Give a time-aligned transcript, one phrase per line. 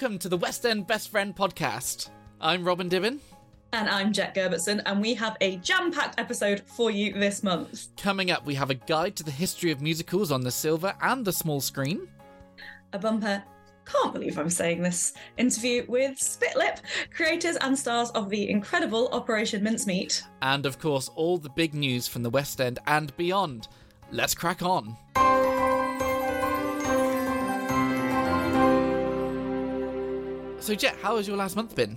[0.00, 2.10] welcome to the West End Best Friend podcast.
[2.40, 3.18] I'm Robin Dibben.
[3.72, 7.88] And I'm Jet Gerbertson, and we have a jam packed episode for you this month.
[7.96, 11.24] Coming up, we have a guide to the history of musicals on the silver and
[11.24, 12.06] the small screen.
[12.92, 13.42] A bumper,
[13.86, 16.78] can't believe I'm saying this, interview with Spitlip,
[17.12, 20.22] creators and stars of the incredible Operation Mincemeat.
[20.42, 23.66] And of course, all the big news from the West End and beyond.
[24.12, 24.96] Let's crack on.
[30.68, 31.96] So, Jet, how has your last month been?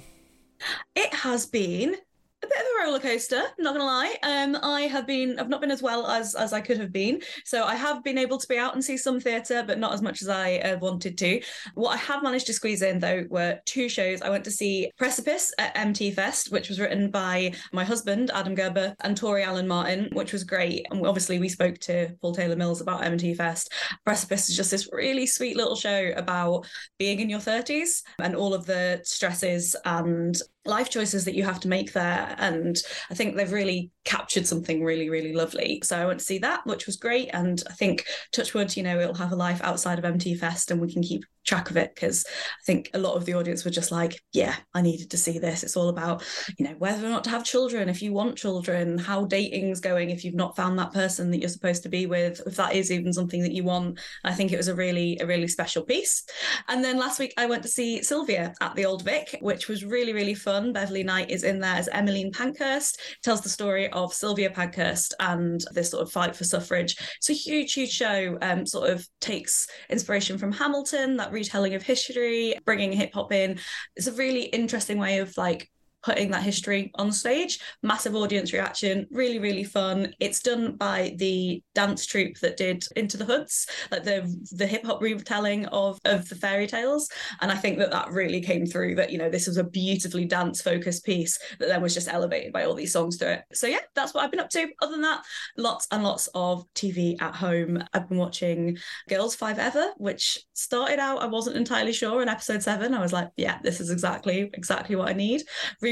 [0.95, 1.97] It has been
[2.43, 4.15] a bit of a roller coaster not gonna lie.
[4.23, 7.21] Um i have been i've not been as well as as i could have been.
[7.45, 10.01] So i have been able to be out and see some theatre but not as
[10.01, 11.41] much as i uh, wanted to.
[11.75, 14.21] What i have managed to squeeze in though were two shows.
[14.21, 18.55] I went to see precipice at mt fest which was written by my husband adam
[18.55, 20.85] gerber and tori allen martin which was great.
[20.89, 23.71] And obviously we spoke to paul taylor mills about mt fest.
[24.03, 26.65] Precipice is just this really sweet little show about
[26.97, 31.59] being in your 30s and all of the stresses and life choices that you have
[31.61, 32.35] to make there.
[32.37, 32.77] And
[33.09, 35.81] I think they've really captured something really, really lovely.
[35.83, 37.29] So I went to see that, which was great.
[37.33, 40.79] And I think Touchwood, you know, it'll have a life outside of MT Fest and
[40.79, 43.71] we can keep track of it because I think a lot of the audience were
[43.71, 45.63] just like, yeah, I needed to see this.
[45.63, 46.23] It's all about,
[46.57, 50.09] you know, whether or not to have children, if you want children, how dating's going,
[50.09, 52.91] if you've not found that person that you're supposed to be with, if that is
[52.91, 53.99] even something that you want.
[54.23, 56.23] I think it was a really, a really special piece.
[56.67, 59.83] And then last week I went to see Sylvia at the Old Vic, which was
[59.83, 60.73] really, really fun.
[60.73, 65.63] Beverly Knight is in there as Emmeline Pankhurst, tells the story of Sylvia Pankhurst and
[65.71, 66.95] this sort of fight for suffrage.
[67.17, 71.83] It's a huge, huge show, um, sort of takes inspiration from Hamilton, that retelling of
[71.83, 73.59] history, bringing hip hop in.
[73.95, 75.69] It's a really interesting way of like
[76.03, 77.59] putting that history on stage.
[77.83, 80.13] Massive audience reaction, really, really fun.
[80.19, 84.85] It's done by the dance troupe that did Into the Hoods, like the the hip
[84.85, 87.09] hop retelling of of the fairy tales.
[87.41, 88.95] And I think that that really came through.
[88.95, 92.53] That you know this was a beautifully dance focused piece that then was just elevated
[92.53, 93.43] by all these songs to it.
[93.53, 94.67] So yeah, that's what I've been up to.
[94.81, 95.23] Other than that,
[95.57, 97.83] lots and lots of TV at home.
[97.93, 98.77] I've been watching
[99.09, 102.93] Girls5eva, which started out I wasn't entirely sure in episode seven.
[102.93, 105.43] I was like, yeah, this is exactly exactly what I need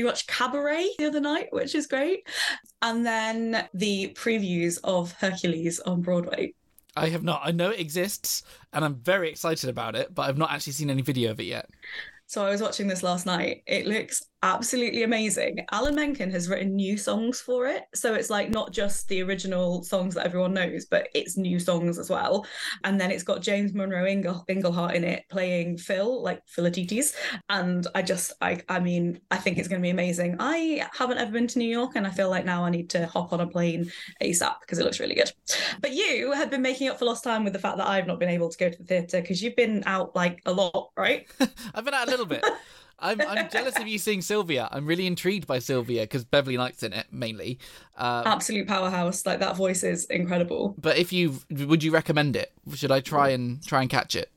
[0.04, 2.28] rewatched Cabaret the other night, which is great.
[2.82, 6.54] And then the previews of Hercules on Broadway.
[6.96, 7.42] I have not.
[7.44, 8.44] I know it exists
[8.74, 11.44] and I'm very excited about it, but I've not actually seen any video of it
[11.44, 11.70] yet.
[12.26, 13.64] So I was watching this last night.
[13.66, 15.66] It looks absolutely amazing.
[15.72, 17.84] Alan Menken has written new songs for it.
[17.94, 22.00] So it's like not just the original songs that everyone knows, but it's new songs
[22.00, 22.46] as well.
[22.84, 27.14] And then it's got James Monroe Ingle- Inglehart in it playing Phil, like Philatites.
[27.50, 30.38] And I just, I, I mean, I think it's going to be amazing.
[30.40, 33.08] I haven't ever been to New York and I feel like now I need to
[33.08, 33.92] hop on a plane
[34.22, 35.32] ASAP because it looks really good.
[35.82, 38.20] But you have been making up for lost time with the fact that I've not
[38.20, 41.28] been able to go to the theatre because you've been out like a lot, right?
[41.74, 42.44] I've been out a little bit.
[43.02, 44.68] I'm, I'm jealous of you seeing Sylvia.
[44.72, 47.60] I'm really intrigued by Sylvia because Beverly Knight's in it mainly.
[47.98, 49.26] Uh, Absolute powerhouse.
[49.26, 50.76] Like that voice is incredible.
[50.78, 52.52] but if you would you recommend it?
[52.74, 54.32] Should I try and try and catch it?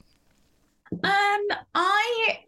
[0.93, 2.41] Um, I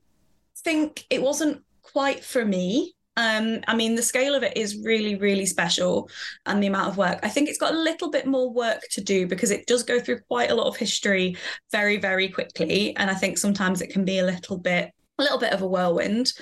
[0.59, 2.95] think it wasn't quite for me.
[3.17, 6.11] Um, I mean, the scale of it is really, really special,
[6.47, 7.21] and the amount of work.
[7.23, 10.01] I think it's got a little bit more work to do because it does go
[10.01, 11.37] through quite a lot of history
[11.71, 15.39] very, very quickly, and I think sometimes it can be a little bit, a little
[15.39, 16.33] bit of a whirlwind.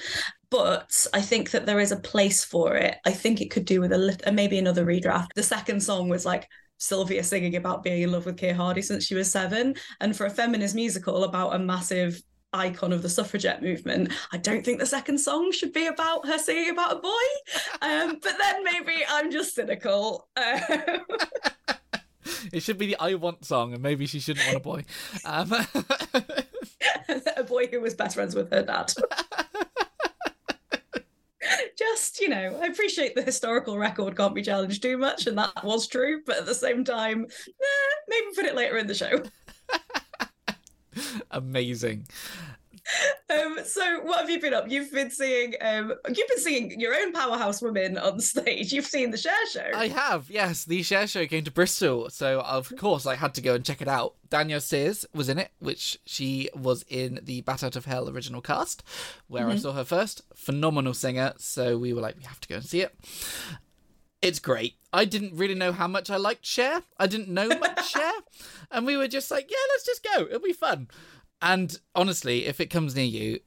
[0.51, 2.97] But I think that there is a place for it.
[3.07, 5.29] I think it could do with a little, maybe another redraft.
[5.35, 6.47] The second song was like
[6.79, 10.27] Sylvia singing about being in love with Keir Hardie since she was seven, and for
[10.27, 12.21] a feminist musical about a massive
[12.53, 14.13] icon of the suffragette movement.
[14.31, 17.81] I don't think the second song should be about her singing about a boy.
[17.81, 20.29] Um, but then maybe I'm just cynical.
[20.37, 21.01] Um,
[22.53, 24.85] It should be the I Want song, and maybe she shouldn't want a boy.
[25.25, 25.51] Um,
[27.37, 28.93] a boy who was best friends with her dad.
[31.79, 35.65] Just, you know, I appreciate the historical record can't be challenged too much, and that
[35.65, 39.23] was true, but at the same time, eh, maybe put it later in the show.
[41.31, 42.07] amazing.
[43.31, 44.69] Um, so what have you been up?
[44.69, 48.73] You've been seeing um you've been seeing your own powerhouse women on stage.
[48.73, 49.71] You've seen the Cher Show.
[49.75, 50.65] I have, yes.
[50.65, 53.81] The Cher Show came to Bristol, so of course I had to go and check
[53.81, 54.15] it out.
[54.31, 58.41] Danielle Steers was in it, which she was in the Bat Out of Hell original
[58.41, 58.83] cast,
[59.29, 60.23] where I saw her first.
[60.35, 62.95] Phenomenal singer, so we were like, we have to go and see it.
[64.23, 64.75] It's great.
[64.93, 66.83] I didn't really know how much I liked Cher.
[66.99, 68.13] I didn't know much Cher.
[68.71, 70.23] And we were just like, yeah, let's just go.
[70.27, 70.89] It'll be fun.
[71.43, 73.41] And honestly, if it comes near you,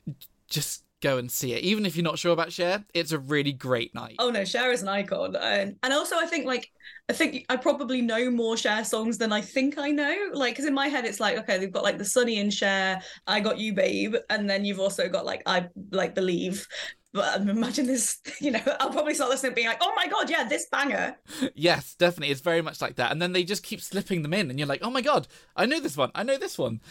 [0.50, 1.63] just go and see it.
[1.63, 4.15] Even if you're not sure about Cher, it's a really great night.
[4.19, 6.71] Oh no, Cher is an icon, and and also I think like
[7.09, 10.15] I think I probably know more Cher songs than I think I know.
[10.33, 13.01] Like, because in my head it's like okay, they've got like the Sonny and Cher,
[13.27, 16.68] I Got You, Babe, and then you've also got like I like Believe.
[17.16, 20.30] But um, imagine this, you know, I'll probably start listening being like, oh my god,
[20.30, 21.16] yeah, this banger.
[21.54, 22.32] Yes, definitely.
[22.32, 23.10] It's very much like that.
[23.10, 25.66] And then they just keep slipping them in, and you're like, oh my god, I
[25.66, 26.82] know this one, I know this one.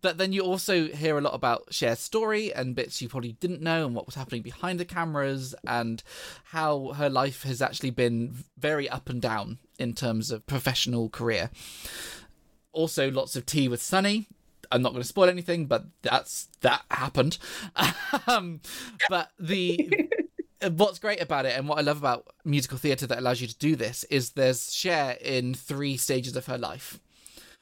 [0.00, 3.62] But then you also hear a lot about Cher's story and bits you probably didn't
[3.62, 6.04] know, and what was happening behind the cameras, and
[6.44, 11.50] how her life has actually been very up and down in terms of professional career.
[12.70, 14.28] Also, lots of tea with Sonny,
[14.74, 17.38] I'm not going to spoil anything, but that's that happened.
[18.26, 18.60] um,
[19.08, 20.10] but the
[20.72, 23.56] what's great about it and what I love about musical theatre that allows you to
[23.56, 26.98] do this is there's Cher in three stages of her life.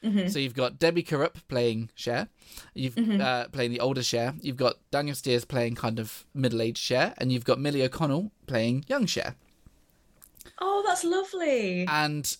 [0.02, 0.28] Mm-hmm.
[0.28, 2.28] So you've got Debbie Kurup playing Cher,
[2.74, 3.20] you've mm-hmm.
[3.20, 7.30] uh, playing the older Cher, you've got Danielle Steers playing kind of middle-aged Cher, and
[7.30, 9.36] you've got Millie O'Connell playing young Cher.
[10.60, 11.86] Oh, that's lovely.
[11.88, 12.36] And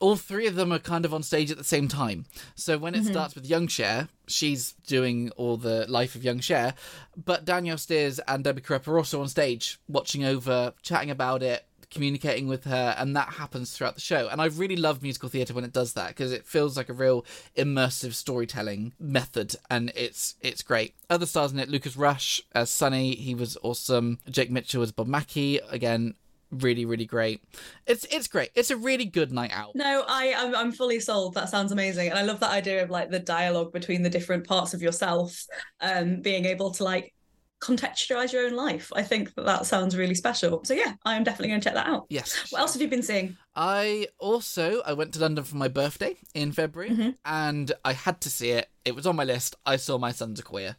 [0.00, 2.26] all three of them are kind of on stage at the same time.
[2.54, 3.12] So when it mm-hmm.
[3.12, 6.74] starts with Young Cher, she's doing all the life of Young Cher,
[7.16, 11.66] but Danielle Steers and Debbie Kurup are also on stage, watching over, chatting about it,
[11.90, 14.28] communicating with her, and that happens throughout the show.
[14.28, 16.94] And I really love musical theatre when it does that because it feels like a
[16.94, 17.24] real
[17.56, 20.94] immersive storytelling method, and it's it's great.
[21.10, 24.18] Other stars in it: Lucas Rush as Sonny, he was awesome.
[24.28, 26.14] Jake Mitchell as Bob Mackie, again
[26.50, 27.42] really really great.
[27.86, 28.50] It's it's great.
[28.54, 29.74] It's a really good night out.
[29.74, 31.34] No i I'm, I'm fully sold.
[31.34, 32.08] That sounds amazing.
[32.08, 35.44] And i love that idea of like the dialogue between the different parts of yourself
[35.80, 37.12] um being able to like
[37.60, 38.92] contextualize your own life.
[38.94, 40.62] I think that that sounds really special.
[40.64, 42.06] So yeah i am definitely going to check that out.
[42.08, 42.50] Yes.
[42.50, 43.36] What else have you been seeing?
[43.54, 47.10] I also i went to london for my birthday in february mm-hmm.
[47.24, 48.68] and i had to see it.
[48.84, 49.56] It was on my list.
[49.66, 50.76] I saw My Son's a Queer.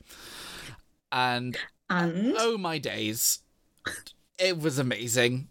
[1.11, 1.57] And
[1.89, 2.35] and?
[2.37, 3.39] oh my days.
[4.39, 5.47] It was amazing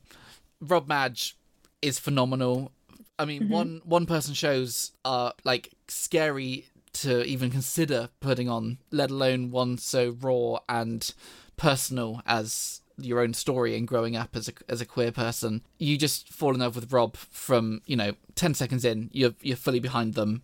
[0.61, 1.37] Rob Madge
[1.82, 2.73] is phenomenal.
[3.19, 3.53] I mean, mm-hmm.
[3.53, 9.79] one one person shows are like scary to even consider putting on, let alone one
[9.79, 11.12] so raw and
[11.56, 15.62] personal as your own story and growing up as a as a queer person.
[15.79, 19.11] You just fall in love with Rob from you know ten seconds in.
[19.12, 20.43] You're you're fully behind them,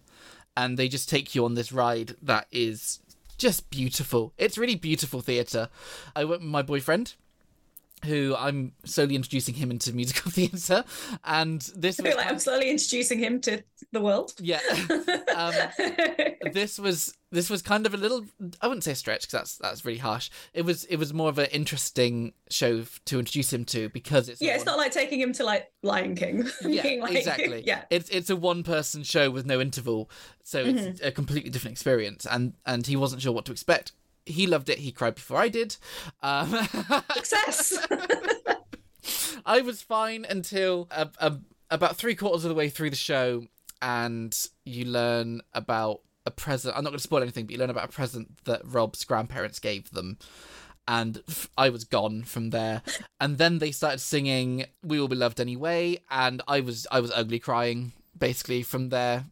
[0.56, 3.00] and they just take you on this ride that is
[3.38, 4.32] just beautiful.
[4.38, 5.68] It's really beautiful theatre.
[6.14, 7.14] I went with my boyfriend
[8.04, 10.84] who I'm slowly introducing him into musical theatre,
[11.24, 13.62] and this was like I'm slowly introducing him to
[13.92, 14.32] the world.
[14.38, 14.60] Yeah,
[15.36, 15.54] um,
[16.52, 18.24] this was this was kind of a little
[18.60, 20.30] I wouldn't say stretch because that's that's really harsh.
[20.52, 24.40] It was it was more of an interesting show to introduce him to because it's
[24.40, 24.76] yeah, it's one...
[24.76, 26.48] not like taking him to like Lion King.
[26.62, 27.62] yeah, like, exactly.
[27.66, 30.10] Yeah, it's it's a one person show with no interval,
[30.42, 31.06] so it's mm-hmm.
[31.06, 33.92] a completely different experience, and and he wasn't sure what to expect
[34.26, 34.78] he loved it.
[34.78, 35.76] He cried before I did.
[36.22, 36.50] Um,
[37.14, 37.78] Success.
[39.44, 40.88] I was fine until
[41.70, 43.46] about three quarters of the way through the show,
[43.80, 46.76] and you learn about a present.
[46.76, 49.58] I'm not going to spoil anything, but you learn about a present that Rob's grandparents
[49.58, 50.18] gave them.
[50.86, 51.22] And
[51.56, 52.82] I was gone from there.
[53.20, 57.12] And then they started singing "We Will Be Loved Anyway," and I was I was
[57.12, 59.24] ugly crying basically from there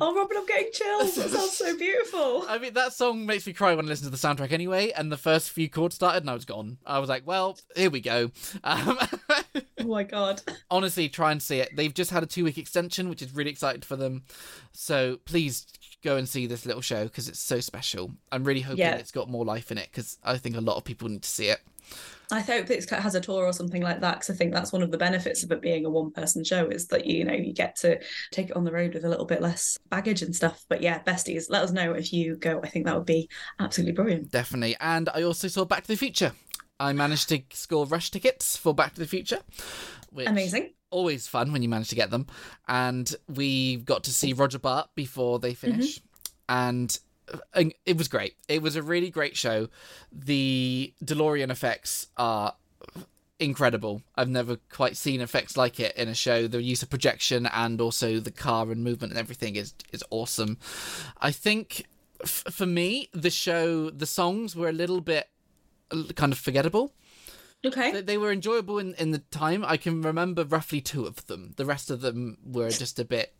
[0.00, 1.16] Oh, Robin, I'm getting chills.
[1.16, 2.44] That sounds so beautiful.
[2.48, 4.90] I mean, that song makes me cry when I listen to the soundtrack anyway.
[4.90, 6.78] And the first few chords started, and I was gone.
[6.86, 8.30] I was like, well, here we go.
[8.64, 8.98] Um,
[9.78, 10.42] oh my god.
[10.70, 11.76] Honestly, try and see it.
[11.76, 14.24] They've just had a two week extension, which is really excited for them.
[14.72, 15.66] So please
[16.02, 18.12] go and see this little show because it's so special.
[18.32, 18.94] I'm really hoping yeah.
[18.94, 21.28] it's got more life in it because I think a lot of people need to
[21.28, 21.60] see it.
[22.30, 24.82] I hope it has a tour or something like that because I think that's one
[24.82, 27.52] of the benefits of it being a one person show is that you know you
[27.52, 28.00] get to
[28.32, 30.64] take it on the road with a little bit less baggage and stuff.
[30.68, 32.60] But yeah, besties, let us know if you go.
[32.64, 33.28] I think that would be
[33.60, 34.32] absolutely brilliant.
[34.32, 34.76] Definitely.
[34.80, 36.32] And I also saw Back to the Future.
[36.80, 39.38] I managed to score rush tickets for Back to the Future.
[40.26, 40.72] Amazing.
[40.90, 42.26] Always fun when you manage to get them.
[42.66, 45.98] And we got to see Roger Bart before they finish.
[45.98, 46.06] Mm-hmm.
[46.48, 46.98] And
[47.84, 48.36] it was great.
[48.48, 49.68] It was a really great show.
[50.12, 52.54] The DeLorean effects are
[53.38, 54.02] incredible.
[54.16, 56.46] I've never quite seen effects like it in a show.
[56.46, 60.58] The use of projection and also the car and movement and everything is is awesome.
[61.20, 61.86] I think
[62.22, 65.28] f- for me, the show, the songs were a little bit
[65.90, 66.92] uh, kind of forgettable.
[67.64, 67.92] Okay.
[67.92, 69.64] They, they were enjoyable in, in the time.
[69.64, 71.54] I can remember roughly two of them.
[71.56, 73.34] The rest of them were just a bit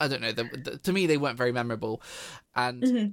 [0.00, 0.32] I don't know.
[0.32, 2.02] The, the, to me, they weren't very memorable,
[2.54, 3.06] and mm-hmm.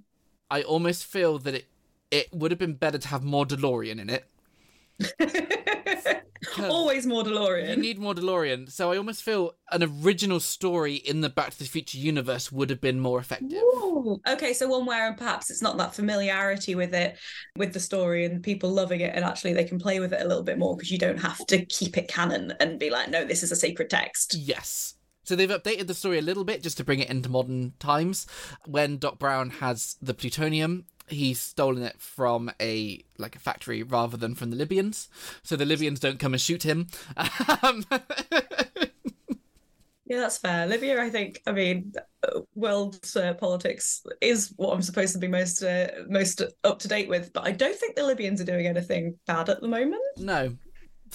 [0.50, 1.68] I almost feel that it
[2.10, 4.26] it would have been better to have more DeLorean in it
[6.60, 7.70] Always more DeLorean.
[7.70, 8.72] You need more DeLorean.
[8.72, 12.70] So I almost feel an original story in the Back to the Future universe would
[12.70, 13.52] have been more effective.
[13.54, 14.20] Ooh.
[14.28, 17.18] Okay, so one where perhaps it's not that familiarity with it,
[17.56, 20.28] with the story and people loving it, and actually they can play with it a
[20.28, 23.24] little bit more because you don't have to keep it canon and be like, no,
[23.24, 24.34] this is a sacred text.
[24.34, 24.96] Yes.
[25.24, 28.28] So they've updated the story a little bit just to bring it into modern times.
[28.66, 34.18] When Doc Brown has the plutonium, he's stolen it from a like a factory rather
[34.18, 35.10] than from the Libyans.
[35.44, 36.88] So the Libyans don't come and shoot him.
[37.64, 37.86] Um,
[40.12, 40.68] Yeah, that's fair.
[40.68, 41.94] Libya, I think, I mean,
[42.54, 47.08] world uh, politics is what I'm supposed to be most uh, most up to date
[47.08, 50.02] with, but I don't think the Libyans are doing anything bad at the moment.
[50.18, 50.58] no.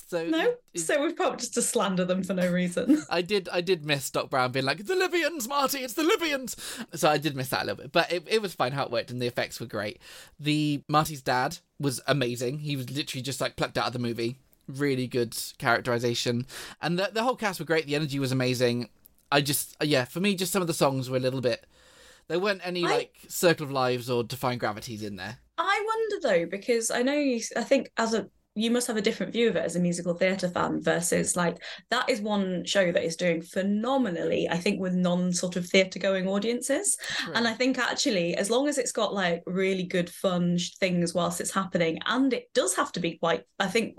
[0.09, 3.03] So No, it- so we've probably just to slander them for no reason.
[3.11, 6.57] I did I did miss Doc Brown being like, the Libyans, Marty, it's the Libyans.
[6.95, 7.93] So I did miss that a little bit.
[7.93, 10.01] But it, it was fine how it worked and the effects were great.
[10.39, 12.59] The Marty's dad was amazing.
[12.59, 14.39] He was literally just like plucked out of the movie.
[14.69, 16.47] Really good characterization.
[16.83, 17.87] And the the whole cast were great.
[17.87, 18.89] The energy was amazing.
[19.31, 21.67] I just yeah, for me just some of the songs were a little bit
[22.29, 25.39] there weren't any I- like Circle of Lives or Defying Gravities in there.
[25.59, 29.03] I wonder though, because I know you, I think as a you must have a
[29.03, 32.91] different view of it as a musical theatre fan versus like that is one show
[32.91, 36.97] that is doing phenomenally, I think, with non sort of theatre going audiences.
[37.35, 41.41] And I think actually, as long as it's got like really good fun things whilst
[41.43, 43.95] it's happening, and it does have to be quite, I think,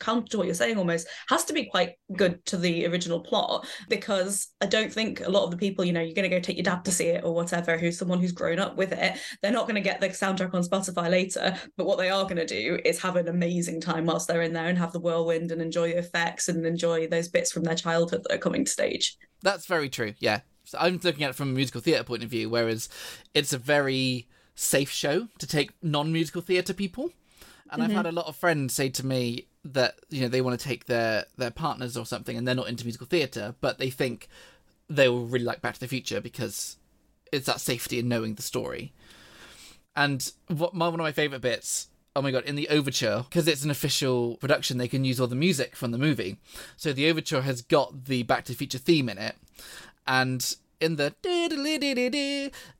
[0.00, 3.66] counter to what you're saying, almost has to be quite good to the original plot
[3.90, 6.40] because I don't think a lot of the people, you know, you're going to go
[6.40, 9.18] take your dad to see it or whatever, who's someone who's grown up with it,
[9.42, 11.54] they're not going to get the soundtrack on Spotify later.
[11.76, 14.52] But what they are going to do is have an amazing time whilst they're in
[14.52, 17.74] there and have the whirlwind and enjoy the effects and enjoy those bits from their
[17.74, 19.16] childhood that are coming to stage.
[19.42, 20.14] That's very true.
[20.18, 20.40] Yeah.
[20.64, 22.88] So I'm looking at it from a musical theatre point of view, whereas
[23.34, 27.10] it's a very safe show to take non-musical theatre people.
[27.70, 28.16] And I've had mm-hmm.
[28.16, 31.24] a lot of friends say to me that you know they want to take their
[31.36, 34.28] their partners or something, and they're not into musical theatre, but they think
[34.88, 36.76] they will really like Back to the Future because
[37.32, 38.92] it's that safety in knowing the story.
[39.94, 41.88] And what my, one of my favorite bits.
[42.16, 42.44] Oh my god!
[42.44, 45.92] In the overture, because it's an official production, they can use all the music from
[45.92, 46.38] the movie.
[46.76, 49.36] So the overture has got the Back to the Future theme in it,
[50.06, 51.14] and in the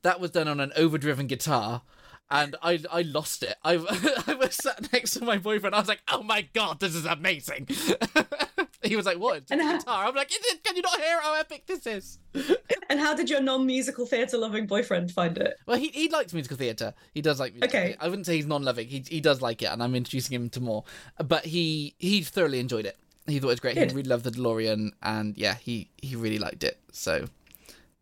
[0.01, 1.81] that was done on an overdriven guitar.
[2.29, 3.55] And I I lost it.
[3.63, 3.73] I
[4.27, 5.75] I was sat next to my boyfriend.
[5.75, 7.67] I was like, "Oh my god, this is amazing!"
[8.89, 9.43] he was like, "What?
[9.49, 12.17] And how- guitar?" I'm like, "Is it- "Can you not hear how epic this is?"
[12.89, 15.55] And how did your non-musical theatre loving boyfriend find it?
[15.65, 16.93] Well, he he likes musical theatre.
[17.13, 17.87] He does like musical Okay.
[17.89, 18.03] theatre.
[18.03, 18.87] I wouldn't say he's non-loving.
[18.89, 20.83] He he does like it, and I'm introducing him to more.
[21.17, 22.97] But he he thoroughly enjoyed it.
[23.27, 23.75] He thought it was great.
[23.75, 23.91] Good.
[23.91, 26.79] He really loved the DeLorean, and yeah, he he really liked it.
[26.91, 27.27] So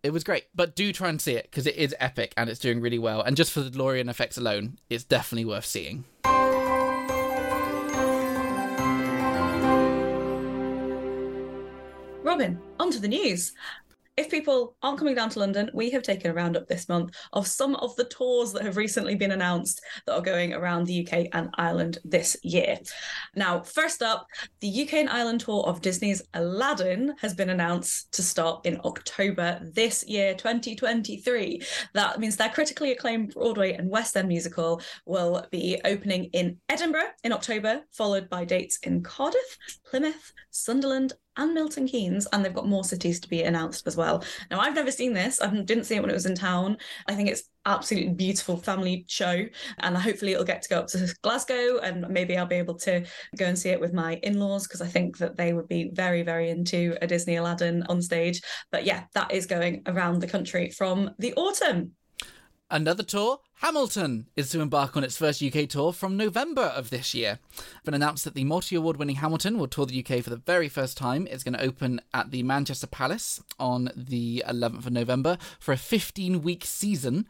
[0.01, 0.45] it was great.
[0.55, 3.21] But do try and see it because it is epic and it's doing really well.
[3.21, 6.05] And just for the DeLorean effects alone, it's definitely worth seeing.
[12.39, 13.51] Robin, on to the news.
[14.15, 17.47] If people aren't coming down to London, we have taken a roundup this month of
[17.47, 21.27] some of the tours that have recently been announced that are going around the UK
[21.33, 22.79] and Ireland this year.
[23.35, 24.25] Now, first up,
[24.61, 29.59] the UK and Ireland tour of Disney's Aladdin has been announced to start in October
[29.73, 31.61] this year, 2023.
[31.93, 37.11] That means their critically acclaimed Broadway and West End musical will be opening in Edinburgh
[37.25, 42.67] in October, followed by dates in Cardiff, Plymouth, Sunderland, and Milton Keynes, and they've got
[42.67, 44.23] more cities to be announced as well.
[44.51, 45.41] Now, I've never seen this.
[45.41, 46.77] I didn't see it when it was in town.
[47.07, 49.45] I think it's absolutely beautiful family show,
[49.79, 53.05] and hopefully it'll get to go up to Glasgow, and maybe I'll be able to
[53.37, 56.23] go and see it with my in-laws because I think that they would be very,
[56.23, 58.41] very into a Disney Aladdin on stage.
[58.71, 61.91] But yeah, that is going around the country from the autumn.
[62.71, 67.13] Another tour, Hamilton, is to embark on its first UK tour from November of this
[67.13, 67.39] year.
[67.51, 70.37] It's been announced that the multi award winning Hamilton will tour the UK for the
[70.37, 71.27] very first time.
[71.29, 75.77] It's going to open at the Manchester Palace on the 11th of November for a
[75.77, 77.27] 15 week season.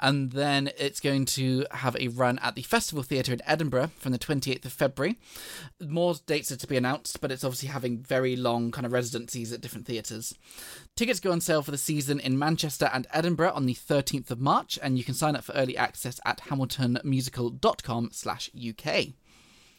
[0.00, 4.12] And then it's going to have a run at the Festival Theatre in Edinburgh from
[4.12, 5.18] the 28th of February.
[5.78, 9.52] More dates are to be announced, but it's obviously having very long kind of residencies
[9.52, 10.34] at different theatres.
[10.96, 14.40] Tickets go on sale for the season in Manchester and Edinburgh on the 13th of
[14.40, 19.14] March, and you can sign up for early access at hamiltonmusical.com slash UK.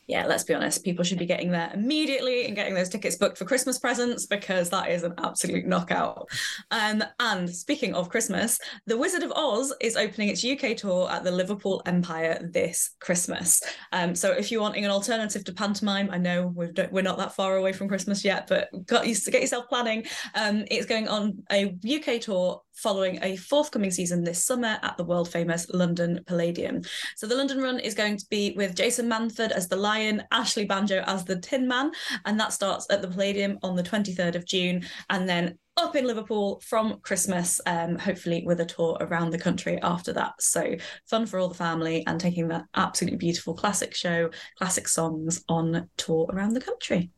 [0.08, 3.38] yeah, let's be honest, people should be getting there immediately and getting those tickets booked
[3.38, 6.30] for Christmas presents because that is an absolute knockout.
[6.72, 11.26] Um, and speaking of Christmas, The Wizard of Oz is opening its UK tour at
[11.26, 13.62] the Liverpool Empire this Christmas.
[13.92, 17.36] Um, so if you're wanting an alternative to pantomime, I know we're, we're not that
[17.36, 20.06] far away from Christmas yet, but got to get yourself planning.
[20.36, 25.04] Um, it's going on a UK tour following a forthcoming season this summer at the
[25.04, 26.82] world famous London Palladium.
[27.16, 30.66] So the London run is going to be with Jason Manford as the Lion, Ashley
[30.66, 31.92] Banjo as the Tin Man,
[32.26, 34.84] and that starts at the Palladium on the 23rd of June.
[35.10, 39.80] And then up in Liverpool from Christmas, um, hopefully with a tour around the country
[39.82, 40.34] after that.
[40.42, 45.44] So fun for all the family and taking that absolutely beautiful classic show, classic songs
[45.48, 47.12] on tour around the country.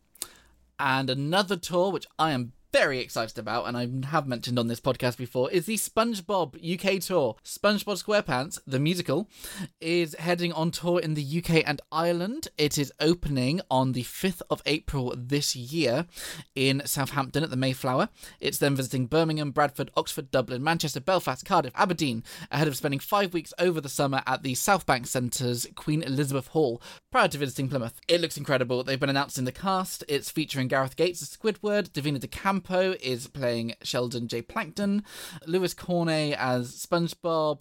[0.77, 4.79] And another tour, which I am very excited about, and I have mentioned on this
[4.79, 7.35] podcast before, is the SpongeBob UK tour.
[7.43, 9.27] SpongeBob SquarePants, the musical,
[9.81, 12.49] is heading on tour in the UK and Ireland.
[12.57, 16.05] It is opening on the 5th of April this year
[16.55, 18.09] in Southampton at the Mayflower.
[18.39, 23.33] It's then visiting Birmingham, Bradford, Oxford, Dublin, Manchester, Belfast, Cardiff, Aberdeen, ahead of spending five
[23.33, 27.99] weeks over the summer at the Southbank Centre's Queen Elizabeth Hall prior to visiting Plymouth.
[28.07, 28.83] It looks incredible.
[28.83, 30.03] They've been announced in the cast.
[30.07, 34.41] It's featuring Gareth Gates as Squidward, Davina de Campo is playing Sheldon J.
[34.41, 35.03] Plankton,
[35.47, 37.59] Lewis Cornay as SpongeBob.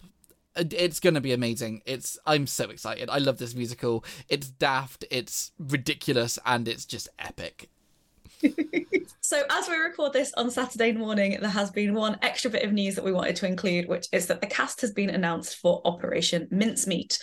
[0.55, 1.81] It's going to be amazing.
[1.85, 3.09] It's I'm so excited.
[3.09, 4.03] I love this musical.
[4.27, 7.69] It's daft, it's ridiculous, and it's just epic.
[9.29, 12.73] so, as we record this on Saturday morning, there has been one extra bit of
[12.73, 15.83] news that we wanted to include, which is that the cast has been announced for
[15.85, 17.19] Operation Mincemeat.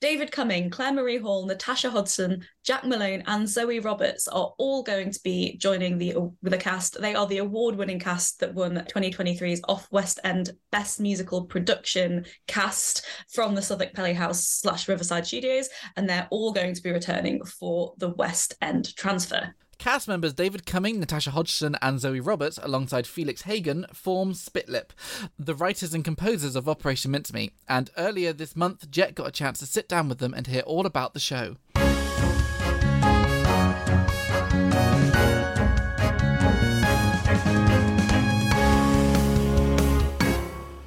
[0.00, 5.10] David Cumming, Claire Marie Hall, Natasha Hodgson, Jack Malone, and Zoe Roberts are all going
[5.10, 6.98] to be joining the the cast.
[6.98, 13.04] They are the award-winning cast that won 2023's Off West End Best Musical Production cast
[13.34, 17.92] from the Southwark Playhouse slash Riverside Studios, and they're all going to be returning for
[17.98, 19.54] the West End transfer.
[19.80, 24.90] Cast members David Cumming, Natasha Hodgson, and Zoe Roberts, alongside Felix Hagen, form Spitlip,
[25.38, 27.52] the writers and composers of Operation Mincemeat.
[27.66, 30.60] And earlier this month, Jet got a chance to sit down with them and hear
[30.66, 31.56] all about the show.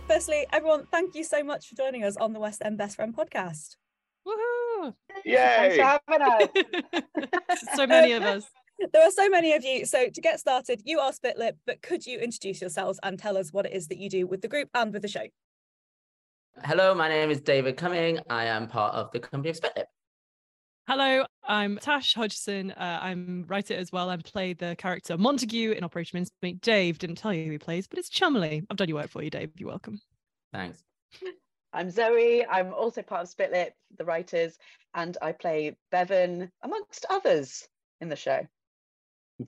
[0.08, 3.18] Firstly, everyone, thank you so much for joining us on the West End Best Friend
[3.18, 3.78] podcast.
[4.28, 4.94] Woohoo!
[5.26, 5.36] Yay!
[5.36, 6.54] Thanks for having
[6.94, 7.66] us.
[7.76, 8.46] so many of us.
[8.92, 9.86] There are so many of you.
[9.86, 13.54] So to get started, you are Spitlip, but could you introduce yourselves and tell us
[13.54, 15.28] what it is that you do with the group and with the show?
[16.64, 18.20] Hello, my name is David Cumming.
[18.30, 19.86] I am part of the company of Spitlip.
[20.88, 22.72] Hello, I'm Tash Hodgson.
[22.72, 24.10] Uh, I'm writer as well.
[24.10, 26.60] I play the character Montague in Operation Mincemeat.
[26.60, 28.66] Dave didn't tell you who he plays, but it's Cholmondeley.
[28.70, 29.52] I've done your work for you, Dave.
[29.58, 30.02] You're welcome.
[30.52, 30.84] Thanks.
[31.72, 32.46] I'm Zoe.
[32.46, 34.58] I'm also part of Spitlip, the writers,
[34.94, 37.68] and I play Bevan, amongst others,
[38.02, 38.46] in the show.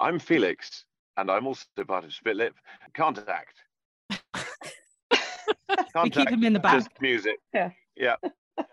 [0.00, 0.84] I'm Felix,
[1.16, 2.52] and I'm also part of Spitlip.
[2.94, 3.62] Can't act.
[6.02, 6.74] we keep him in the back.
[6.74, 7.36] Just music.
[7.52, 7.70] Yeah.
[7.96, 8.16] Yeah.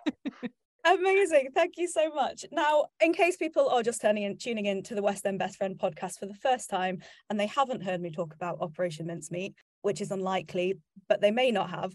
[0.84, 1.50] Amazing.
[1.54, 2.44] Thank you so much.
[2.52, 5.58] Now, in case people are just turning in, tuning in to the West End Best
[5.58, 9.54] Friend podcast for the first time and they haven't heard me talk about Operation Mincemeat,
[9.84, 11.94] which is unlikely, but they may not have,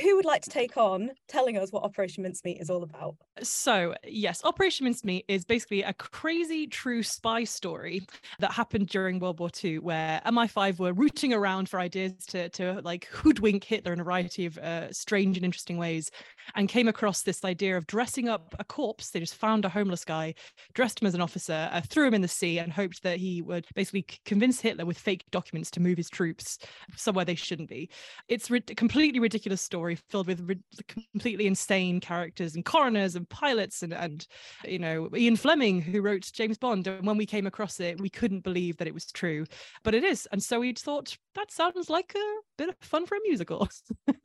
[0.00, 3.16] who would like to take on telling us what Operation Mincemeat is all about?
[3.42, 8.06] So, yes, Operation Mincemeat is basically a crazy true spy story
[8.38, 12.80] that happened during World War II, where MI5 were rooting around for ideas to, to
[12.84, 16.10] like hoodwink Hitler in a variety of uh, strange and interesting ways,
[16.54, 19.10] and came across this idea of dressing up a corpse.
[19.10, 20.34] They just found a homeless guy,
[20.74, 23.42] dressed him as an officer, uh, threw him in the sea, and hoped that he
[23.42, 26.58] would basically convince Hitler with fake documents to move his troops
[26.96, 27.90] somewhere they shouldn't be.
[28.28, 33.82] It's a completely ridiculous story filled with re- completely insane characters and coroners and pilots
[33.82, 34.26] and and
[34.64, 38.10] you know Ian Fleming who wrote James Bond and when we came across it we
[38.10, 39.44] couldn't believe that it was true
[39.82, 43.16] but it is and so we thought that sounds like a bit of fun for
[43.16, 43.68] a musical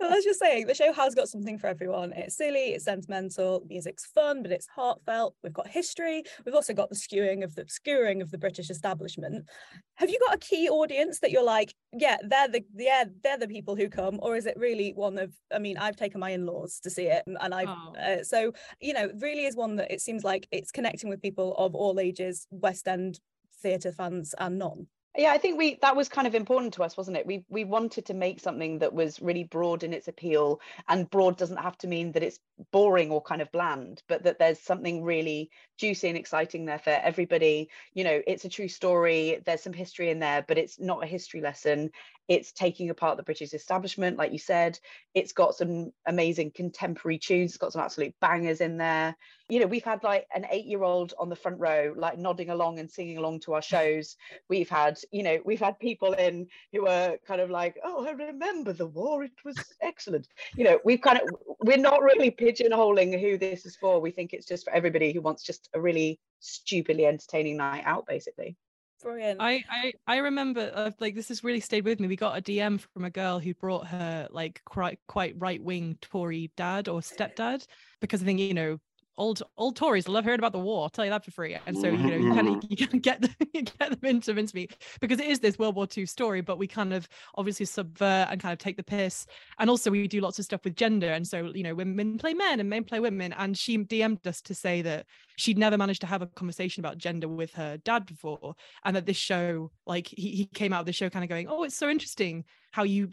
[0.00, 2.12] well, as you're saying, the show has got something for everyone.
[2.12, 5.34] It's silly, it's sentimental, music's fun, but it's heartfelt.
[5.42, 6.22] We've got history.
[6.44, 9.48] We've also got the skewing of the skewering of the British establishment.
[9.96, 13.48] Have you got a key audience that you're like, yeah, they're the yeah, they're the
[13.48, 15.32] people who come, or is it really one of?
[15.54, 17.94] I mean, I've taken my in-laws to see it, and I've oh.
[17.96, 21.54] uh, so you know, really is one that it seems like it's connecting with people
[21.56, 23.20] of all ages, West End
[23.62, 26.96] theatre fans and non yeah i think we that was kind of important to us
[26.96, 30.60] wasn't it we we wanted to make something that was really broad in its appeal
[30.88, 32.40] and broad doesn't have to mean that it's
[32.72, 36.90] boring or kind of bland but that there's something really juicy and exciting there for
[36.90, 41.02] everybody you know it's a true story there's some history in there but it's not
[41.02, 41.90] a history lesson
[42.28, 44.78] it's taking apart the British establishment, like you said.
[45.12, 47.50] It's got some amazing contemporary tunes.
[47.50, 49.14] It's got some absolute bangers in there.
[49.48, 52.90] You know, we've had like an eight-year-old on the front row, like nodding along and
[52.90, 54.16] singing along to our shows.
[54.48, 58.12] We've had, you know, we've had people in who are kind of like, oh, I
[58.12, 59.24] remember the war.
[59.24, 60.28] It was excellent.
[60.56, 61.28] You know, we've kind of,
[61.60, 64.00] we're not really pigeonholing who this is for.
[64.00, 68.06] We think it's just for everybody who wants just a really stupidly entertaining night out,
[68.06, 68.56] basically.
[69.04, 69.38] Brilliant.
[69.38, 72.08] I, I I remember uh, like this has really stayed with me.
[72.08, 75.98] We got a DM from a girl who brought her like quite quite right wing
[76.00, 77.66] Tory dad or stepdad
[78.00, 78.78] because I think you know
[79.16, 80.84] old old Tories love hearing about the war.
[80.84, 81.56] I'll tell you that for free.
[81.66, 82.66] And so you know you kind of mm-hmm.
[82.70, 85.86] you can get them, you get them into Mincemeat because it is this World War
[85.96, 89.26] II story, but we kind of obviously subvert and kind of take the piss.
[89.58, 91.08] And also we do lots of stuff with gender.
[91.08, 93.32] And so you know women play men and men play women.
[93.34, 96.98] And she DM'd us to say that she'd never managed to have a conversation about
[96.98, 100.86] gender with her dad before, and that this show like he he came out of
[100.86, 103.10] the show kind of going, oh, it's so interesting how you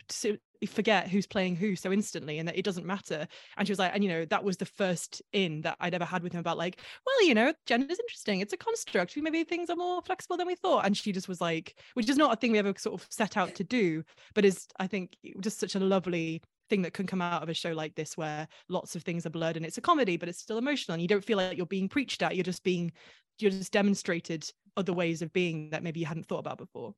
[0.70, 3.28] forget who's playing who so instantly and that it doesn't matter.
[3.58, 6.06] And she was like and you know that was the first in that i'd ever
[6.06, 8.42] had with him about like well you know gender is interesting.
[8.42, 9.18] It's a construct.
[9.18, 10.86] Maybe things are more flexible than we thought.
[10.86, 13.38] And she just was like which is not a thing we ever sort of set
[13.38, 17.22] out to do but is i think just such a lovely thing that can come
[17.22, 19.82] out of a show like this where lots of things are blurred and it's a
[19.82, 20.94] comedy but it's still emotional.
[20.94, 22.36] And you don't feel like you're being preached at.
[22.36, 22.92] You're just being
[23.40, 26.94] you're just demonstrated other ways of being that maybe you hadn't thought about before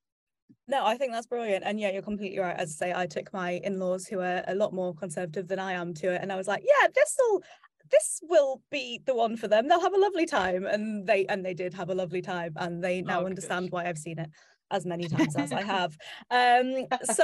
[0.67, 1.63] no, I think that's brilliant.
[1.65, 2.55] And yeah, you're completely right.
[2.55, 5.73] As I say, I took my in-laws who are a lot more conservative than I
[5.73, 6.21] am to it.
[6.21, 7.43] And I was like, yeah, this will
[7.91, 9.67] this will be the one for them.
[9.67, 10.65] They'll have a lovely time.
[10.65, 12.53] And they and they did have a lovely time.
[12.55, 14.29] And they now oh, understand why I've seen it
[14.73, 15.97] as many times as I have.
[16.29, 17.23] Um, so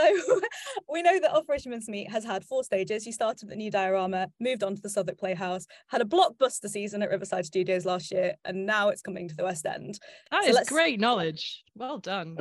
[0.89, 3.05] we know that Operation Mincemeat has had four stages.
[3.05, 6.69] You started at the New Diorama, moved on to the Southwark Playhouse, had a blockbuster
[6.69, 9.99] season at Riverside Studios last year, and now it's coming to the West End.
[10.31, 11.63] That so is great knowledge.
[11.75, 12.37] Well done.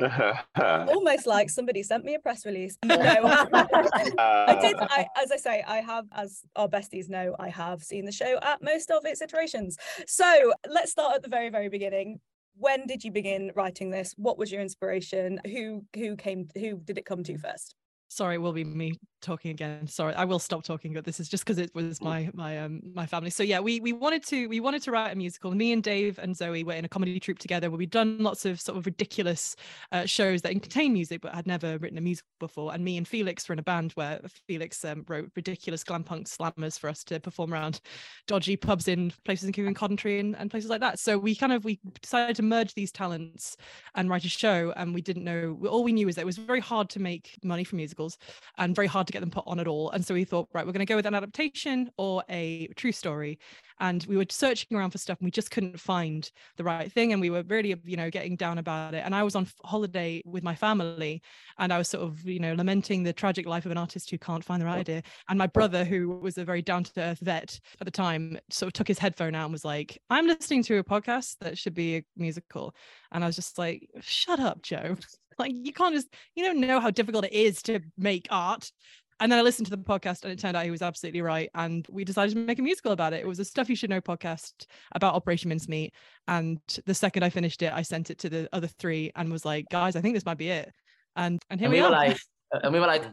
[0.61, 2.77] Almost like somebody sent me a press release.
[2.83, 4.75] No, I did.
[4.79, 8.37] I, as I say, I have, as our besties know, I have seen the show
[8.41, 9.77] at most of its iterations.
[10.07, 12.19] So let's start at the very, very beginning
[12.59, 14.13] when did you begin writing this?
[14.17, 15.39] What was your inspiration?
[15.45, 17.75] Who who came who did it come to first
[18.09, 19.87] sorry it will be me talking again.
[19.87, 21.19] Sorry i will stop talking but this.
[21.19, 23.29] Is just because it was my my um my family.
[23.29, 25.51] So yeah we we wanted to we wanted to write a musical.
[25.51, 28.45] Me and dave and zoe were in a comedy troupe together where we'd done lots
[28.45, 29.55] of sort of ridiculous
[29.91, 32.73] uh, shows that contain music but had never written a musical before.
[32.73, 36.27] And me and felix were in a band where felix um, wrote ridiculous glam punk
[36.27, 37.81] slammers for us to perform around
[38.27, 40.99] dodgy pubs in places including coventry and, and places like that.
[40.99, 43.57] So we kind of we decided to merge these talents
[43.95, 46.37] and write a show and we didn't know all we knew is that it was
[46.37, 48.17] very hard to make money from musicals
[48.57, 49.89] and very hard to get them put on at all.
[49.91, 52.91] And so we thought, right, we're going to go with an adaptation or a true
[52.91, 53.39] story.
[53.79, 57.13] And we were searching around for stuff and we just couldn't find the right thing.
[57.13, 59.03] And we were really, you know, getting down about it.
[59.05, 61.21] And I was on holiday with my family
[61.57, 64.17] and I was sort of, you know, lamenting the tragic life of an artist who
[64.17, 65.03] can't find the right idea.
[65.29, 68.67] And my brother, who was a very down to earth vet at the time, sort
[68.67, 71.73] of took his headphone out and was like, I'm listening to a podcast that should
[71.73, 72.75] be a musical.
[73.11, 74.97] And I was just like, shut up, Joe.
[75.39, 78.71] like you can't just you don't know how difficult it is to make art
[79.19, 81.49] and then I listened to the podcast and it turned out he was absolutely right.
[81.53, 83.19] And we decided to make a musical about it.
[83.19, 85.93] It was a Stuff You Should Know podcast about Operation Mincemeat.
[86.27, 89.43] And the second I finished it, I sent it to the other three and was
[89.43, 90.71] like, guys, I think this might be it.
[91.17, 91.89] And and here and we, we are.
[91.89, 92.17] Were like,
[92.63, 93.03] and we were like,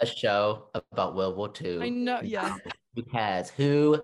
[0.00, 1.80] a show about World War II.
[1.80, 2.56] I know, yeah.
[2.94, 3.48] Who cares?
[3.50, 4.02] Who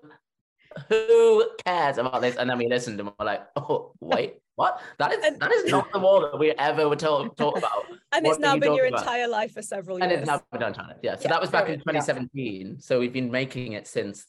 [0.89, 2.37] who cares about this?
[2.37, 4.81] And then we listened and we're like, oh, wait, what?
[4.99, 7.85] That is and, that is not the war that we ever were told talk about.
[8.13, 8.99] And it's now been your about?
[8.99, 10.11] entire life for several years.
[10.11, 10.75] And it's now been done.
[11.01, 11.15] Yeah.
[11.15, 12.67] So yeah, that was back in 2017.
[12.67, 12.73] Yeah.
[12.79, 14.25] So we've been making it since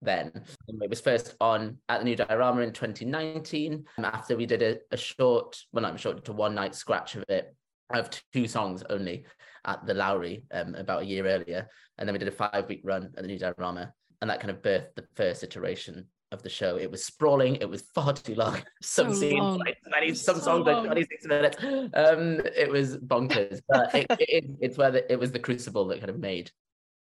[0.00, 0.30] then.
[0.68, 3.84] It was first on at the New Diorama in 2019.
[3.98, 7.56] After we did a, a short, well, not short, to one night scratch of it
[7.92, 9.26] of two songs only
[9.64, 11.68] at the Lowry um, about a year earlier.
[11.98, 14.50] And then we did a five week run at the New Diorama and that kind
[14.50, 16.76] of birthed the first iteration of the show.
[16.76, 17.56] It was sprawling.
[17.56, 18.58] It was far too long.
[18.82, 19.58] Some so scenes, long.
[19.58, 21.56] like 20, some so songs, like 26 minutes.
[21.62, 23.60] Um, it was bonkers.
[23.68, 26.50] But it, it, it's where the, it was the crucible that kind of made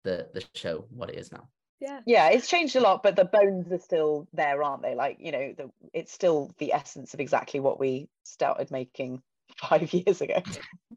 [0.03, 1.49] the the show what it is now.
[1.81, 4.95] Yeah, yeah, it's changed a lot, but the bones are still there, aren't they?
[4.95, 9.23] Like you know, the, it's still the essence of exactly what we started making
[9.57, 10.43] five years ago.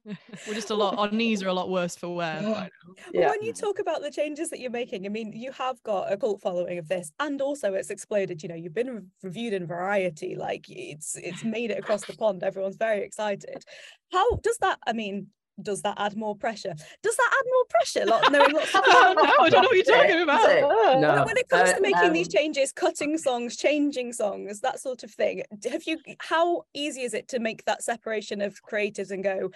[0.48, 2.70] We're just a lot, our knees are a lot worse for wear.
[3.14, 3.30] Yeah.
[3.30, 6.18] When you talk about the changes that you're making, I mean, you have got a
[6.18, 8.44] cult following of this, and also it's exploded.
[8.44, 12.14] You know, you've been re- reviewed in Variety, like it's it's made it across the
[12.14, 12.44] pond.
[12.44, 13.64] Everyone's very excited.
[14.12, 14.80] How does that?
[14.86, 15.28] I mean,
[15.62, 16.74] does that add more pressure?
[17.04, 18.06] Does that add more pressure?
[18.06, 21.00] Like, knowing lots of oh, no, I don't know what you're talking about.
[21.00, 21.24] No.
[21.26, 25.04] When it comes uh, to making um, these changes, cutting songs, changing songs, that sort
[25.04, 26.00] of thing, have you?
[26.20, 29.52] How easy is it to make that separation of creatives and go?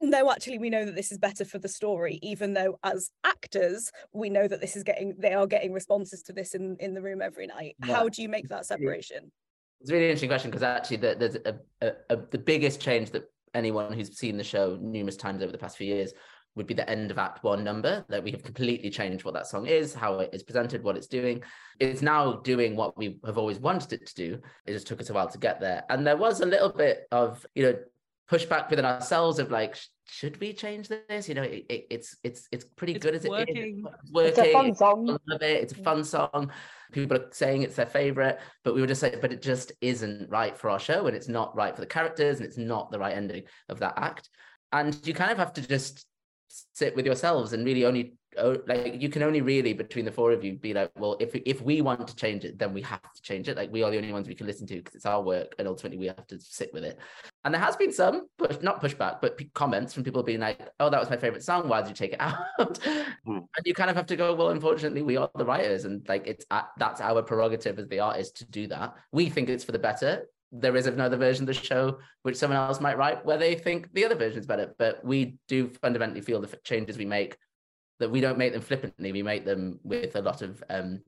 [0.00, 3.90] No, actually, we know that this is better for the story, even though as actors,
[4.12, 7.02] we know that this is getting they are getting responses to this in, in the
[7.02, 7.74] room every night.
[7.84, 7.96] Yeah.
[7.96, 9.32] How do you make that separation?
[9.80, 13.10] It's a really interesting question because actually, the, there's a, a, a, the biggest change
[13.10, 16.12] that anyone who's seen the show numerous times over the past few years
[16.54, 19.46] would be the end of act one number that we have completely changed what that
[19.46, 21.40] song is how it is presented what it's doing
[21.78, 25.08] it's now doing what we have always wanted it to do it just took us
[25.08, 27.74] a while to get there and there was a little bit of you know
[28.30, 31.28] pushback within ourselves of like, should we change this?
[31.28, 33.56] You know, it, it, it's it's it's pretty It's good as working.
[33.56, 33.84] it is.
[34.02, 34.28] It's working.
[34.30, 35.06] It's a fun song.
[35.06, 35.62] People love it.
[35.62, 36.52] It's a fun song.
[36.92, 40.30] People are saying it's their favorite, but we were just saying, but it just isn't
[40.30, 42.98] right for our show, and it's not right for the characters, and it's not the
[42.98, 44.28] right ending of that act.
[44.72, 46.06] And you kind of have to just
[46.48, 48.14] sit with yourselves and really only
[48.66, 51.60] like you can only really between the four of you be like, well, if if
[51.60, 53.56] we want to change it, then we have to change it.
[53.56, 55.66] Like we are the only ones we can listen to because it's our work, and
[55.66, 56.98] ultimately we have to sit with it.
[57.44, 60.68] And there has been some, but not pushback, but p- comments from people being like,
[60.78, 61.68] "Oh, that was my favorite song.
[61.68, 62.78] Why did you take it out?"
[63.24, 63.38] Hmm.
[63.56, 66.26] And you kind of have to go, "Well, unfortunately, we are the writers, and like
[66.26, 68.94] it's uh, that's our prerogative as the artist to do that.
[69.12, 70.26] We think it's for the better.
[70.52, 73.92] There is another version of the show which someone else might write where they think
[73.92, 77.36] the other version is better, but we do fundamentally feel the f- changes we make
[78.00, 79.12] that we don't make them flippantly.
[79.12, 81.00] We make them with a lot of um,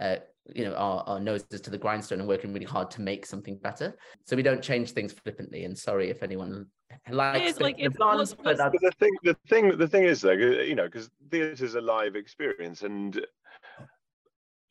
[0.00, 0.16] uh,
[0.52, 3.56] you know, our, our noses to the grindstone and working really hard to make something
[3.58, 3.96] better.
[4.26, 5.64] So we don't change things flippantly.
[5.64, 6.66] And sorry if anyone
[7.08, 9.86] likes is, the, like, the it's- blonde, what's- but But the thing, the thing, the
[9.86, 13.24] thing is, though, you know, because theatre is a live experience, and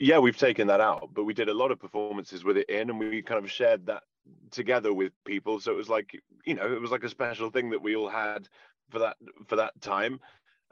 [0.01, 2.89] yeah, we've taken that out, but we did a lot of performances with it in,
[2.89, 4.01] and we kind of shared that
[4.49, 5.59] together with people.
[5.59, 8.09] So it was like, you know, it was like a special thing that we all
[8.09, 8.49] had
[8.89, 10.19] for that for that time,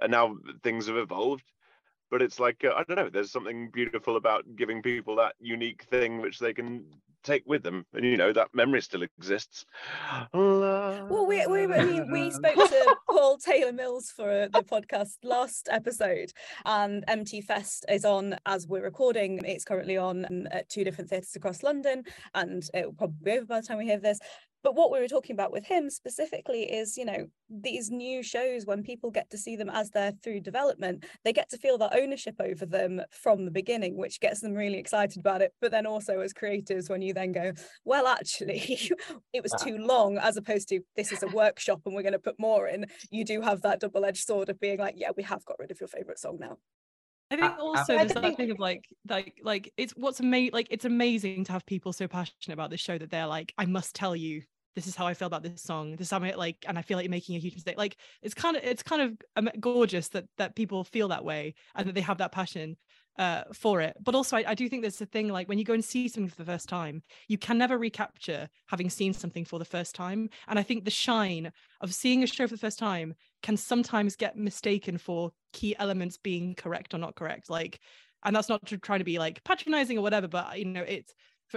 [0.02, 1.44] and now things have evolved.
[2.12, 3.10] But it's like uh, I don't know.
[3.10, 6.86] There's something beautiful about giving people that unique thing which they can
[7.24, 9.66] take with them, and you know that memory still exists.
[11.10, 15.70] Well, we, we I mean, we spoke to Paul Taylor Mills for the podcast last
[15.72, 16.32] episode,
[16.66, 19.40] and MT Fest is on as we're recording.
[19.46, 23.46] It's currently on at two different theatres across London, and it will probably be over
[23.46, 24.20] by the time we hear this.
[24.64, 28.66] But what we were talking about with him specifically is, you know, these new shows
[28.66, 31.96] when people get to see them as they're through development, they get to feel that
[31.96, 35.54] ownership over them from the beginning, which gets them really excited about it.
[35.62, 37.54] But then also as creators, when you then go,
[37.86, 38.92] well, actually,
[39.34, 39.58] it was Ah.
[39.58, 42.68] too long, as opposed to this is a workshop and we're going to put more
[42.68, 45.58] in, you do have that double edged sword of being like, yeah, we have got
[45.60, 46.58] rid of your favorite song now.
[47.32, 50.54] I think also I there's that think- thing of like like like it's what's amazing
[50.54, 53.66] like it's amazing to have people so passionate about this show that they're like I
[53.66, 54.42] must tell you
[54.76, 55.96] this is how I feel about this song.
[55.96, 57.78] This I like and I feel like you're making a huge mistake.
[57.78, 61.56] Like it's kind of it's kind of um, gorgeous that that people feel that way
[61.76, 62.78] and that they have that passion
[63.18, 63.98] uh, for it.
[64.02, 66.08] But also I, I do think there's a thing like when you go and see
[66.08, 69.96] something for the first time you can never recapture having seen something for the first
[69.96, 70.30] time.
[70.48, 74.16] And I think the shine of seeing a show for the first time can sometimes
[74.16, 77.80] get mistaken for key elements being correct or not correct like
[78.24, 81.14] and that's not to try to be like patronizing or whatever but you know it's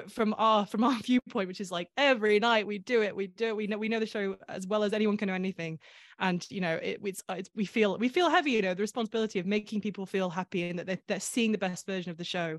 [0.09, 3.49] from our from our viewpoint which is like every night we do it we do
[3.49, 5.79] it we know we know the show as well as anyone can know anything.
[6.19, 8.83] And you know it, it's, uh, it's we feel we feel heavy you know the
[8.83, 12.17] responsibility of making people feel happy and that they're, they're seeing the best version of
[12.17, 12.59] the show.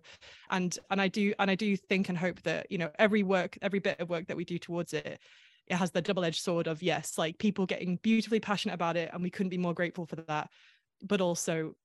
[0.50, 3.58] And and i do and i do think and hope that you know every work
[3.62, 5.20] every bit of work that we do towards it
[5.68, 9.24] it has the double-edged sword of yes like people getting beautifully passionate about it and
[9.24, 10.50] we couldn't be more grateful for that.
[11.02, 11.76] But also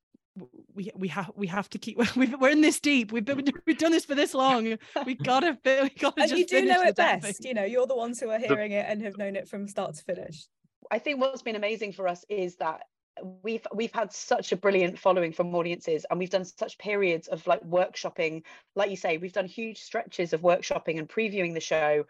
[0.75, 3.13] we we have we have to keep we've, we're in this deep.
[3.13, 4.77] We've been we've done this for this long.
[5.07, 7.35] We gotta fi- we gotta And just you do know it best, thing.
[7.49, 9.95] you know, you're the ones who are hearing it and have known it from start
[9.95, 10.47] to finish.
[10.91, 12.83] I think what's been amazing for us is that
[13.43, 17.47] we've we've had such a brilliant following from audiences and we've done such periods of
[17.47, 18.43] like workshopping.
[18.77, 22.05] Like you say we've done huge stretches of workshopping and previewing the show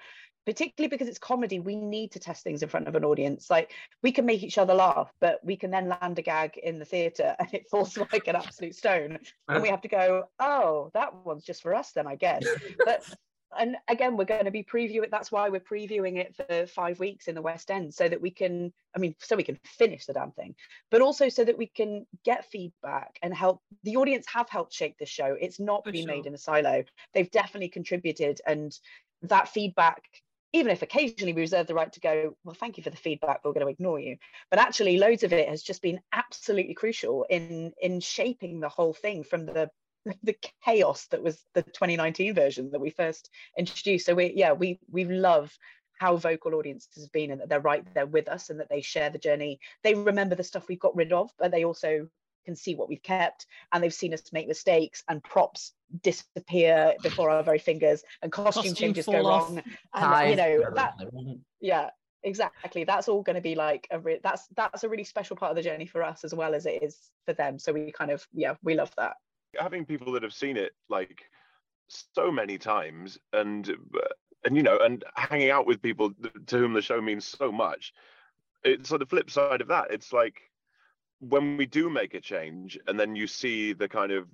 [0.48, 3.50] particularly because it's comedy we need to test things in front of an audience.
[3.50, 6.78] Like we can make each other laugh but we can then land a gag in
[6.78, 9.18] the theater and it falls like an absolute stone.
[9.46, 12.46] And we have to go oh that one's just for us then i guess.
[12.84, 13.04] But
[13.58, 17.28] and again we're going to be previewing that's why we're previewing it for five weeks
[17.28, 20.12] in the west end so that we can i mean so we can finish the
[20.12, 20.54] damn thing
[20.90, 24.96] but also so that we can get feedback and help the audience have helped shape
[24.98, 25.36] the show.
[25.40, 26.84] It's not For been made in a silo.
[27.14, 28.78] They've definitely contributed and
[29.22, 30.02] that feedback
[30.52, 33.42] even if occasionally we reserve the right to go well thank you for the feedback
[33.42, 34.16] but we're going to ignore you.
[34.50, 38.94] But actually loads of it has just been absolutely crucial in in shaping the whole
[38.94, 39.70] thing from the
[40.22, 44.06] the chaos that was the 2019 version that we first introduced.
[44.06, 45.52] So we yeah we we love
[45.98, 48.80] how vocal audiences have been and that they're right there with us and that they
[48.80, 49.58] share the journey.
[49.82, 52.08] They remember the stuff we've got rid of but they also
[52.48, 57.28] can see what we've kept and they've seen us make mistakes and props disappear before
[57.28, 59.50] our very fingers and costume, Costume changes go off.
[59.50, 59.62] wrong
[59.94, 60.94] and you know that
[61.60, 61.90] yeah
[62.22, 62.84] exactly.
[62.84, 65.56] That's all going to be like a re- that's that's a really special part of
[65.56, 67.58] the journey for us as well as it is for them.
[67.58, 69.16] So we kind of yeah we love that.
[69.58, 71.22] Having people that have seen it like
[71.88, 73.70] so many times and
[74.44, 76.12] and you know and hanging out with people
[76.46, 77.92] to whom the show means so much
[78.64, 80.42] it's on the flip side of that it's like
[81.20, 84.28] when we do make a change and then you see the kind of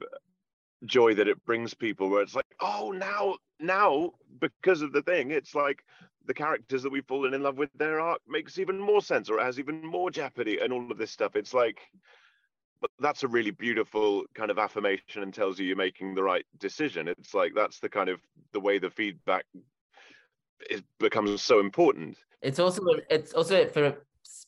[0.85, 5.31] joy that it brings people where it's like oh now now because of the thing
[5.31, 5.83] it's like
[6.27, 9.39] the characters that we've fallen in love with their arc makes even more sense or
[9.39, 11.37] it has even more jeopardy and all of this stuff.
[11.37, 11.81] It's like
[12.81, 16.45] but that's a really beautiful kind of affirmation and tells you you're making the right
[16.59, 17.09] decision.
[17.09, 18.21] It's like that's the kind of
[18.53, 19.47] the way the feedback
[20.69, 22.19] is becomes so important.
[22.43, 23.97] It's also it's also for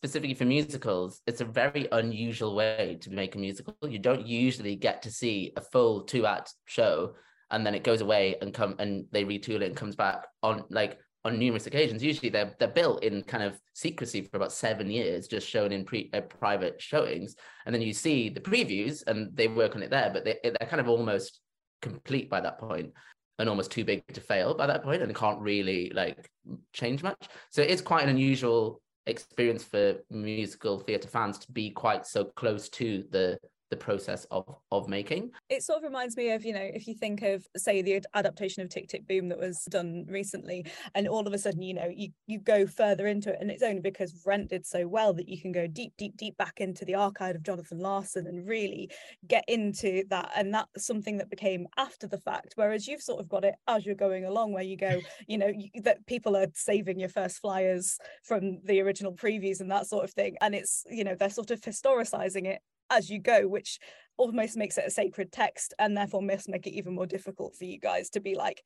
[0.00, 4.76] specifically for musicals it's a very unusual way to make a musical you don't usually
[4.76, 7.14] get to see a full two act show
[7.50, 10.64] and then it goes away and come and they retool it and comes back on
[10.70, 12.02] like on numerous occasions.
[12.02, 15.85] Usually they're they're built in kind of secrecy for about seven years, just shown in
[15.85, 17.35] pre uh, private showings,
[17.66, 20.68] and then you see the previews and they work on it there, but they they're
[20.68, 21.40] kind of almost
[21.82, 22.92] complete by that point
[23.38, 26.30] and almost too big to fail by that point and can't really like
[26.72, 27.28] change much.
[27.50, 32.69] So it's quite an unusual experience for musical theatre fans to be quite so close
[32.69, 33.38] to the
[33.70, 35.31] the process of of making.
[35.48, 38.62] It sort of reminds me of you know if you think of say the adaptation
[38.62, 41.90] of tick tick boom that was done recently and all of a sudden you know
[41.94, 45.29] you you go further into it and it's only because rent did so well that
[45.29, 48.90] you can go deep deep deep back into the archive of jonathan larson and really
[49.26, 52.52] get into that and that's something that became after the fact.
[52.57, 55.48] Whereas you've sort of got it as you're going along where you go you know
[55.48, 60.05] you, that people are saving your first flyers from the original previews and that sort
[60.05, 63.79] of thing and it's you know they're sort of historicizing it as you go, which
[64.16, 67.64] almost makes it a sacred text and therefore must make it even more difficult for
[67.64, 68.62] you guys to be like,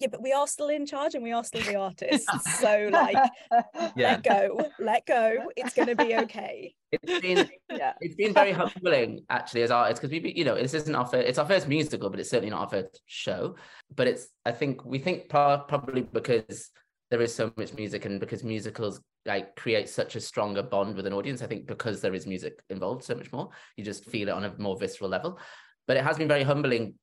[0.00, 2.26] yeah, but we are still in charge and we are still the artists.
[2.58, 3.16] so like
[3.96, 4.12] yeah.
[4.12, 5.36] let go, let go.
[5.56, 6.74] It's gonna be okay.
[6.90, 7.92] It's been yeah.
[8.00, 11.28] it's been very humbling actually as artists because we you know this isn't our first
[11.28, 13.56] it's our first musical, but it's certainly not our first show.
[13.94, 16.70] But it's I think we think probably because
[17.10, 21.06] there is so much music and because musicals like create such a stronger bond with
[21.06, 23.50] an audience i think because there is music involved so much more.
[23.76, 25.38] You just feel it on a more visceral level.
[25.86, 26.94] But it has been very humbling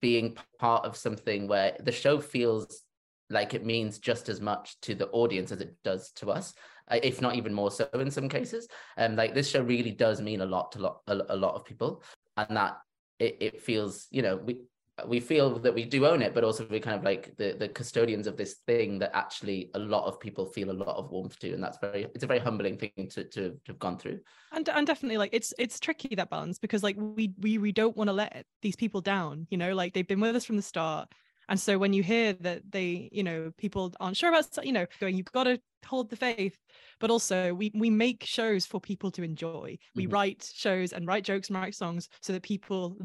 [0.00, 2.82] being part of something where the show feels
[3.28, 6.54] like it means just as much to the audience as it does to us
[6.88, 8.68] uh, if not even more so in some cases.
[8.96, 11.64] And um, like this show really does mean a lot to a, a lot of
[11.64, 12.02] people
[12.36, 12.76] and that
[13.18, 14.60] it, it feels you know we
[15.06, 17.68] we feel that we do own it, but also we're kind of like the, the
[17.68, 21.38] custodians of this thing that actually a lot of people feel a lot of warmth
[21.40, 21.52] to.
[21.52, 24.20] And that's very, it's a very humbling thing to, to, to have gone through.
[24.52, 27.96] And, and definitely like, it's, it's tricky that balance because like we, we, we don't
[27.96, 30.62] want to let these people down, you know, like they've been with us from the
[30.62, 31.08] start.
[31.48, 34.86] And so when you hear that they, you know, people aren't sure about, you know,
[34.98, 36.58] going, you've got to hold the faith,
[36.98, 39.78] but also we we make shows for people to enjoy.
[39.94, 40.12] We mm-hmm.
[40.12, 42.96] write shows and write jokes and write songs so that people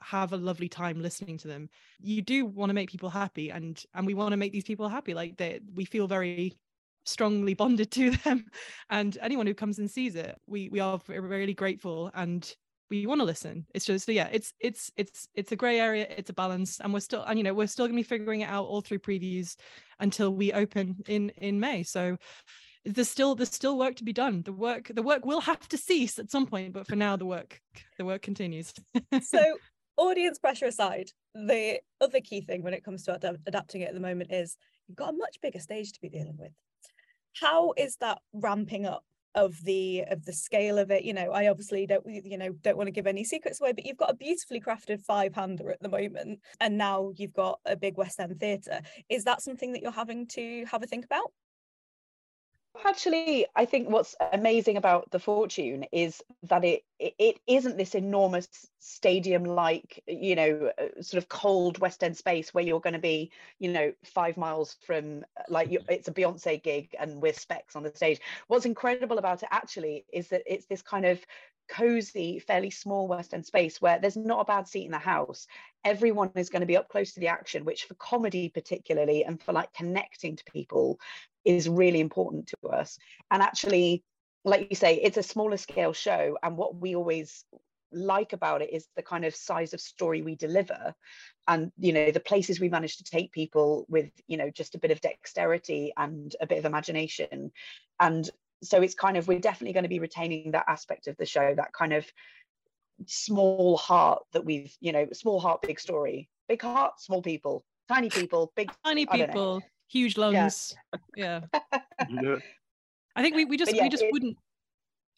[0.00, 1.68] have a lovely time listening to them.
[2.00, 4.88] You do want to make people happy and and we want to make these people
[4.88, 6.56] happy like they we feel very
[7.04, 8.46] strongly bonded to them.
[8.90, 12.50] And anyone who comes and sees it we we are really grateful and
[12.88, 13.66] we want to listen.
[13.74, 17.00] It's just yeah it's it's it's it's a gray area it's a balance and we're
[17.00, 19.56] still and you know we're still going to be figuring it out all through previews
[19.98, 21.82] until we open in in may.
[21.82, 22.16] So
[22.84, 24.42] there's still there's still work to be done.
[24.42, 27.26] The work the work will have to cease at some point but for now the
[27.26, 27.60] work
[27.98, 28.72] the work continues.
[29.22, 29.56] So
[29.96, 33.94] audience pressure aside, the other key thing when it comes to ad- adapting it at
[33.94, 34.56] the moment is
[34.86, 36.52] you've got a much bigger stage to be dealing with.
[37.40, 39.04] How is that ramping up
[39.34, 41.04] of the of the scale of it?
[41.04, 43.84] You know, I obviously don't you know don't want to give any secrets away, but
[43.84, 47.76] you've got a beautifully crafted five hander at the moment, and now you've got a
[47.76, 48.80] big West End theatre.
[49.10, 51.32] Is that something that you're having to have a think about?
[52.84, 58.48] Actually, I think what's amazing about the Fortune is that it it isn't this enormous
[58.80, 63.32] stadium-like, you know, uh, sort of cold West End space where you're going to be,
[63.58, 67.94] you know, five miles from like it's a Beyonce gig and we're specs on the
[67.94, 68.20] stage.
[68.48, 71.20] What's incredible about it actually is that it's this kind of
[71.68, 75.46] cozy, fairly small West End space where there's not a bad seat in the house.
[75.84, 79.42] Everyone is going to be up close to the action, which for comedy particularly and
[79.42, 80.98] for like connecting to people
[81.46, 82.98] is really important to us.
[83.30, 84.02] And actually,
[84.44, 86.36] like you say, it's a smaller scale show.
[86.42, 87.44] And what we always
[87.92, 90.94] like about it is the kind of size of story we deliver
[91.48, 94.78] and you know the places we manage to take people with you know just a
[94.78, 97.50] bit of dexterity and a bit of imagination
[98.00, 98.28] and
[98.62, 101.54] so it's kind of we're definitely going to be retaining that aspect of the show
[101.54, 102.04] that kind of
[103.06, 108.10] small heart that we've you know small heart big story big heart small people tiny
[108.10, 110.74] people big tiny people huge lungs.
[111.16, 111.40] Yeah,
[112.08, 112.36] yeah.
[113.14, 114.36] i think we, we just yeah, we just it, wouldn't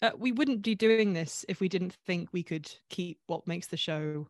[0.03, 3.67] uh, we wouldn't be doing this if we didn't think we could keep what makes
[3.67, 4.27] the show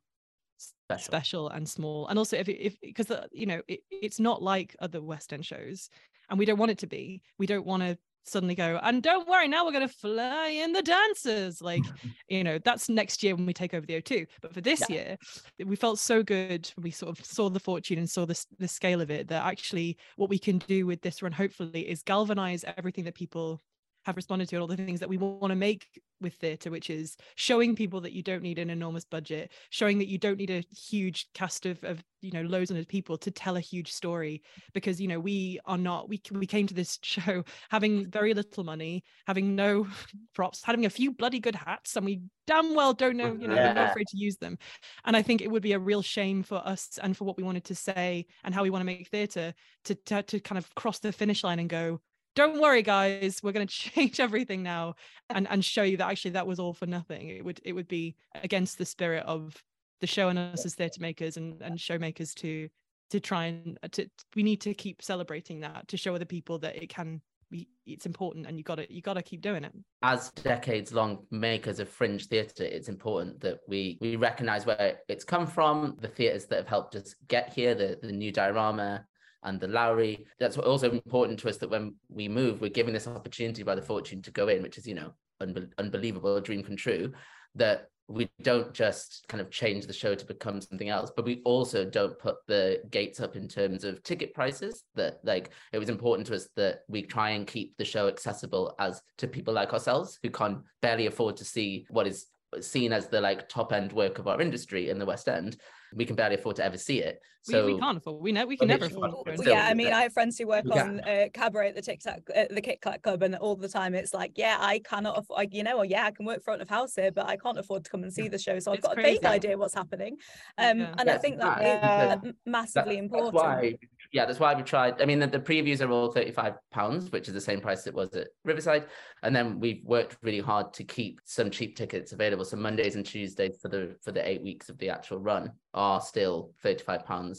[0.58, 2.06] special, special and small.
[2.08, 5.44] And also if if because uh, you know it, it's not like other west end
[5.44, 5.90] shows
[6.30, 7.22] and we don't want it to be.
[7.38, 10.72] We don't want to suddenly go and don't worry now we're going to fly in
[10.72, 11.60] the dancers.
[11.62, 11.92] Like
[12.28, 14.86] you know that's next year when we take over the o2 but for this Yeah.
[14.88, 15.16] year
[15.64, 16.70] we felt so good.
[16.76, 19.44] When we sort of saw the fortune and saw the, the scale of it that
[19.44, 23.60] actually what we can do with this run hopefully is galvanize everything that people
[24.08, 25.86] have responded to and all the things that we want to make
[26.20, 30.08] with theatre which is showing people that you don't need an enormous budget showing that
[30.08, 33.56] you don't need a huge cast of, of you know loads of people to tell
[33.56, 34.42] a huge story.
[34.72, 38.64] Because you know we are not we we came to this show having very little
[38.64, 39.86] money having no
[40.34, 43.56] props having a few bloody good hats and we damn well don't know you know
[43.56, 44.56] we're not afraid to use them.
[45.04, 47.42] And i think it would be a real shame for us and for what we
[47.42, 49.52] wanted to say and how we want to make theatre
[49.84, 52.00] to, to to kind of cross the finish line and go
[52.38, 54.94] don't worry guys we're going to change everything now
[55.30, 57.28] and and show you that actually that was all for nothing.
[57.28, 59.62] It would it would be against the spirit of
[60.00, 62.68] the show and us as theatre makers and and showmakers to
[63.10, 66.58] to try and uh, to we need to keep celebrating that to show other people
[66.58, 67.20] that it can
[67.50, 69.72] be it's important and you got to you got to keep doing it.
[70.02, 75.24] As decades long makers of fringe theatre, it's important that we we recognize where it's
[75.24, 79.04] come from, the theatres that have helped us get here, the, the new diorama
[79.42, 80.26] and the Lowry.
[80.38, 83.82] That's also important to us that when we move, we're given this opportunity by the
[83.82, 87.12] fortune to go in, which is, you know, unbe- unbelievable, a dream come true,
[87.54, 91.42] that we don't just kind of change the show to become something else, but we
[91.44, 94.84] also don't put the gates up in terms of ticket prices.
[94.94, 98.74] That like it was important to us that we try and keep the show accessible
[98.78, 102.26] as to people like ourselves who can barely afford to see what is
[102.60, 105.58] seen as the like top end work of our industry in the West End.
[105.94, 107.20] We can barely afford to ever see it.
[107.48, 109.28] We, So we can't afford we know we can never afford not- to go and
[109.34, 110.82] it's see still- yeah, I mean, I have friends who work Yeah.
[110.84, 113.68] on uh, cabaret at the Tic Tac, uh, the Kit Kat Club, and all the
[113.68, 115.38] time it's like, yeah, I cannot, afford.
[115.38, 117.58] like, you know, or yeah, I can work front of house here, but I can't
[117.58, 119.74] afford to come and see the show, so I've It's got a vague idea what's
[119.74, 120.16] happening,
[120.58, 120.94] um, Yeah.
[120.98, 122.30] and I think that it's is uh, Yeah.
[122.46, 123.34] massively That- important.
[123.34, 123.78] That's why,
[124.12, 125.00] yeah, that's why we tried.
[125.02, 127.94] I mean, the, the previews are all thirty-five pounds, which is the same price it
[127.94, 128.86] was at Riverside,
[129.22, 132.44] and then we've worked really hard to keep some cheap tickets available.
[132.44, 136.00] So Mondays and Tuesdays for the for the eight weeks of the actual run are
[136.00, 137.37] still thirty-five pounds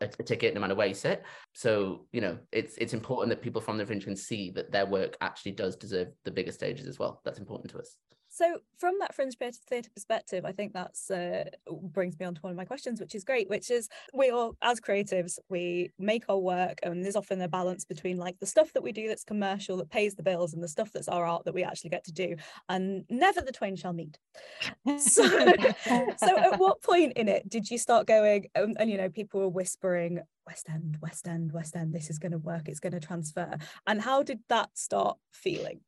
[0.00, 1.22] a, a ticket, no matter where you sit.
[1.52, 4.86] So you know, it's it's important that people from the fringe can see that their
[4.86, 7.20] work actually does deserve the bigger stages as well.
[7.24, 7.96] That's important to us.
[8.34, 12.50] So, from that fringe theatre perspective, I think that's uh, brings me on to one
[12.50, 13.48] of my questions, which is great.
[13.48, 17.84] Which is, we all, as creatives, we make our work, and there's often a balance
[17.84, 20.66] between like the stuff that we do that's commercial, that pays the bills, and the
[20.66, 22.34] stuff that's our art that we actually get to do,
[22.68, 24.18] and never the twain shall meet.
[24.98, 25.22] So,
[26.16, 29.42] so at what point in it did you start going, um, and you know, people
[29.42, 32.94] were whispering, West End, West End, West End, this is going to work, it's going
[32.94, 33.56] to transfer,
[33.86, 35.82] and how did that start feeling?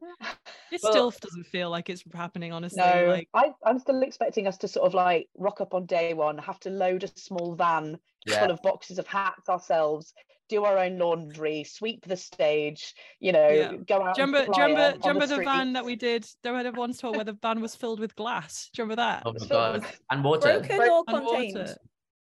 [0.72, 4.46] it Well- still doesn't feel like it's happening honestly No, like I, I'm still expecting
[4.46, 7.54] us to sort of like rock up on day one, have to load a small
[7.54, 8.40] van Yeah.
[8.40, 10.12] full of boxes of hats ourselves,
[10.48, 13.72] do our own laundry, sweep the stage, you know, Yeah.
[13.86, 14.14] go out.
[14.14, 16.26] do you and remember, do remember, do remember the, van that we did?
[16.42, 18.70] There had once told where the van was filled with glass.
[18.72, 19.22] Do you remember that?
[19.26, 19.86] Oh my god!
[20.10, 21.58] And water, Broken Bro- or contained?
[21.58, 21.76] water.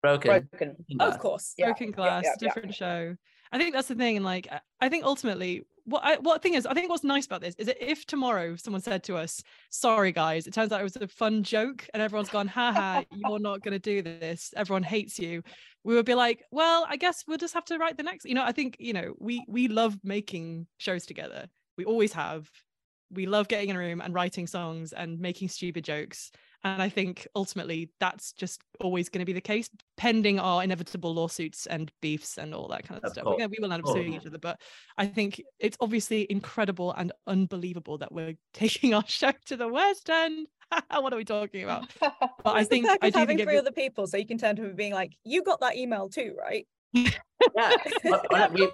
[0.03, 0.49] broken.
[0.53, 0.77] broken?
[1.01, 1.55] Of course.
[1.59, 2.47] Yeah, broken glass, yeah, yeah.
[2.49, 3.17] different show.
[3.51, 6.55] I think that's the thing, and like I- I think ultimately, what I, what thing
[6.55, 9.43] is, I think what's nice about this is that if tomorrow someone said to us,
[9.71, 13.39] "Sorry guys, it turns out it was a fun joke," and everyone's gone, "Haha, you're
[13.39, 14.53] not going to do this.
[14.57, 15.43] Everyone hates you,"
[15.83, 18.35] we would be like, "Well, I guess we'll just have to write the next." You
[18.35, 21.49] know, I think you know we we love making shows together.
[21.77, 22.51] We always have.
[23.11, 26.33] We love getting in a room and writing songs and making stupid jokes.
[26.65, 31.15] And I think ultimately that's just always going to be the case, pending our inevitable
[31.15, 33.25] lawsuits and beefs and all that kind of, Of stuff.
[33.25, 34.59] course, we will end up suing each other, but
[34.97, 40.09] I think it's obviously incredible and unbelievable that we're taking our show to the West
[40.09, 40.49] End.
[40.91, 41.85] what are we talking about?
[42.01, 44.57] But I think I do having think three will- other people, so you can turn
[44.57, 47.11] to them being like, "You got that email too, right?" Yeah.
[48.05, 48.69] Well, well, we,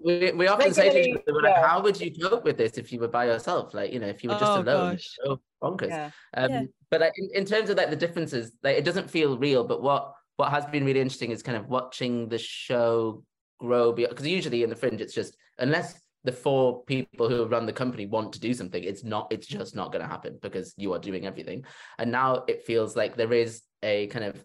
[0.00, 1.66] we, we often say to each other, like, yeah.
[1.66, 3.74] how would you cope with this if you were by yourself?
[3.74, 5.16] Like, you know, if you were just Oh, alone, gosh.
[5.24, 5.88] so bonkers.
[5.88, 6.10] yeah.
[6.34, 6.62] Um, Yeah.
[6.90, 9.64] But like, in, in terms of like the differences, like it doesn't feel real.
[9.64, 13.22] But what what has been really interesting is kind of watching the show
[13.58, 17.72] grow because usually in the fringe it's just unless the four people who run the
[17.72, 20.92] company want to do something, it's not it's just not going to happen because you
[20.92, 21.64] are doing everything.
[21.98, 24.44] And now it feels like there is a kind of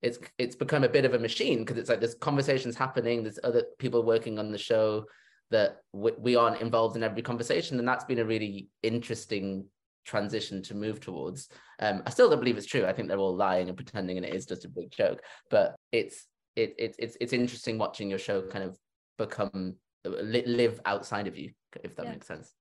[0.00, 3.40] it's it's become a bit of a machine because it's like there's conversations happening, there's
[3.42, 5.04] other people working on the show
[5.50, 9.66] that we, we aren't involved in every conversation, and that's been a really interesting
[10.08, 11.48] transition to move towards.
[11.80, 12.86] Um, I still don't believe it's true.
[12.86, 15.20] I think they're all lying and pretending, and it is just a big joke.
[15.50, 18.76] But it's it, it it's it's interesting watching your show kind of
[19.18, 21.52] become live outside of you,
[21.84, 22.12] if that Yeah.
[22.12, 22.54] makes sense.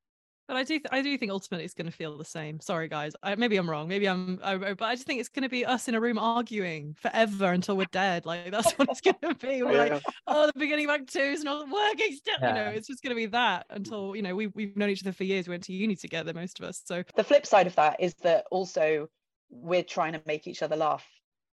[0.47, 2.59] But I do, th- I do think ultimately it's going to feel the same.
[2.61, 3.13] Sorry, guys.
[3.21, 3.87] I, maybe I'm wrong.
[3.87, 6.17] Maybe I'm, I, but I just think it's going to be us in a room
[6.17, 8.25] arguing forever until we're dead.
[8.25, 9.61] Like that's what it's going to be.
[9.63, 9.93] We're Yeah.
[9.95, 12.35] like, oh, the beginning of Act Two is not working still.
[12.41, 15.03] You know, it's just going to be that until you know we we've known each
[15.03, 15.47] other for years.
[15.47, 16.81] We went to uni together, most of us.
[16.85, 19.09] So the flip side of that is that also
[19.49, 21.05] we're trying to make each other laugh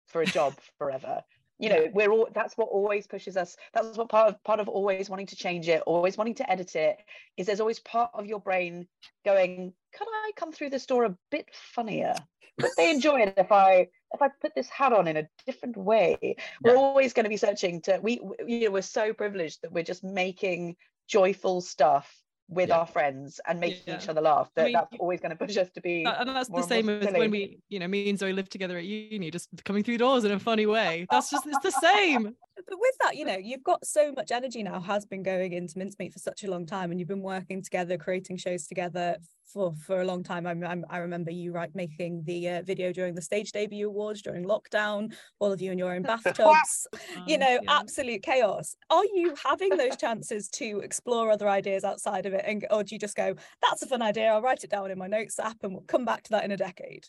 [0.09, 1.23] for a job forever
[1.61, 4.69] you know we're all that's what always pushes us that's what part of part of
[4.69, 6.97] always wanting to change it always wanting to edit it
[7.37, 8.87] is there's always part of your brain
[9.25, 12.15] going could i come through this door a bit funnier?
[12.61, 15.77] Would they enjoy it if i if i put this hat on in a different
[15.77, 16.37] way?
[16.63, 19.85] We're always going to be searching to we- you know we're so privileged that we're
[19.85, 20.77] just making
[21.09, 22.13] joyful stuff
[22.51, 22.79] with Yeah.
[22.79, 23.97] our friends and making Yeah.
[23.97, 26.49] each other laugh that mean, that's always going to push us to be and that's
[26.49, 27.21] the same as silly.
[27.21, 30.25] when we, you know, me and Zoe lived together at uni, just coming through doors
[30.25, 31.07] in a funny way.
[31.11, 32.35] That's just, it's the same.
[32.69, 35.79] But with that, you know, you've got so much energy now, has been going into
[35.79, 39.17] Mincemeat for such a long time, and you've been working together, creating shows together
[39.53, 40.47] for for a long time.
[40.47, 44.23] I'm, I'm, I remember you right making the uh, video during the stage debut awards
[44.23, 46.87] during lockdown, all of you in your own bathtubs,
[47.27, 47.79] you know, yeah.
[47.79, 48.77] absolute chaos.
[48.91, 52.95] Are you having those chances to explore other ideas outside of it, and or do
[52.95, 54.29] you just go, "That's a fun idea.
[54.33, 56.53] I'll write it down in my notes app, and we'll come back to that in
[56.53, 57.07] a decade."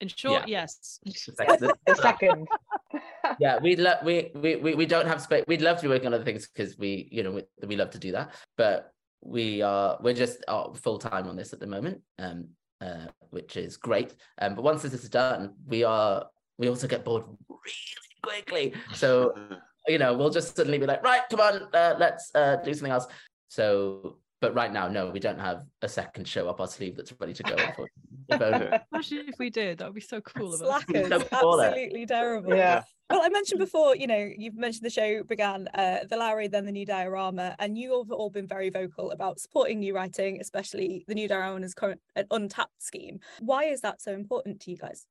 [0.00, 0.62] In short, Yeah.
[0.62, 1.00] yes.
[1.04, 2.48] It's like the- the second
[3.38, 5.44] yeah, we'd love we, we we we don't have space.
[5.46, 7.90] We'd love to be working on other things because we, you know, we, we love
[7.90, 8.32] to do that.
[8.56, 8.92] But
[9.22, 12.48] we are we're just uh, full time on this at the moment, um,
[12.80, 14.14] uh, which is great.
[14.40, 16.26] Um, but once this is done, we are
[16.58, 18.74] we also get bored really quickly.
[18.94, 19.34] So
[19.88, 22.92] you know, we'll just suddenly be like, right, come on, uh, let's uh, do something
[22.92, 23.06] else.
[23.48, 27.12] So, but right now, no, we don't have a second show up our sleeve that's
[27.20, 27.54] ready to go.
[27.58, 27.90] Unfortunately.
[28.28, 28.78] If only.
[28.92, 30.52] Imagine if we did, that would be so cool.
[30.52, 32.54] Slackers, So absolutely terrible.
[32.54, 36.48] yeah Well, I mentioned before, you know, you've mentioned the show began uh, the Lowry,
[36.48, 40.40] then the new diorama, and you have all been very vocal about supporting new writing,
[40.40, 43.20] especially the new diorama's current an untapped scheme.
[43.40, 45.06] Why is that so important to you guys?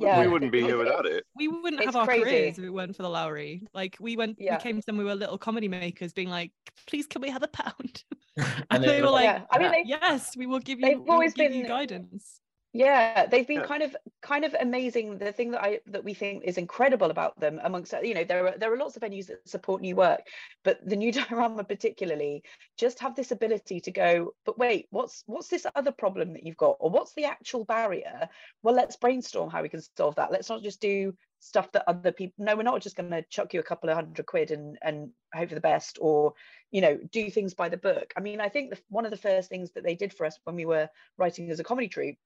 [0.00, 1.24] Yeah we wouldn't be here without it.
[1.36, 2.22] We wouldn't It's have our crazy.
[2.24, 3.66] careers if it weren't for the Lowry.
[3.74, 4.56] Like we went, Yeah.
[4.56, 6.52] we came to them, we were little comedy makers, being like,
[6.86, 8.04] "Please, can we have a pound?"
[8.36, 10.78] And and they they were were like, yeah i mean they, "Yes, we will give
[10.80, 10.86] you.
[10.86, 12.40] They've we will always give you been- guidance."
[12.72, 13.66] Yeah they've been Yeah.
[13.66, 15.18] kind of kind of amazing.
[15.18, 18.46] The thing that i that we think is incredible about them amongst you know there
[18.46, 20.20] are there are lots of venues that support new work
[20.62, 22.42] but the new diorama particularly
[22.78, 26.56] just have this ability to go but wait what's what's this other problem that you've
[26.56, 26.76] got?
[26.78, 28.28] Or what's the actual barrier?
[28.62, 30.30] Well let's brainstorm how we can solve that.
[30.30, 33.54] Let's not just do stuff that other people no we're not just going to chuck
[33.54, 36.34] you a couple of hundred quid and and hope for the best or
[36.70, 38.12] you know do things by the book.
[38.16, 40.38] I mean i think the, one of the first things that they did for us
[40.44, 42.16] when we were writing as a comedy troupe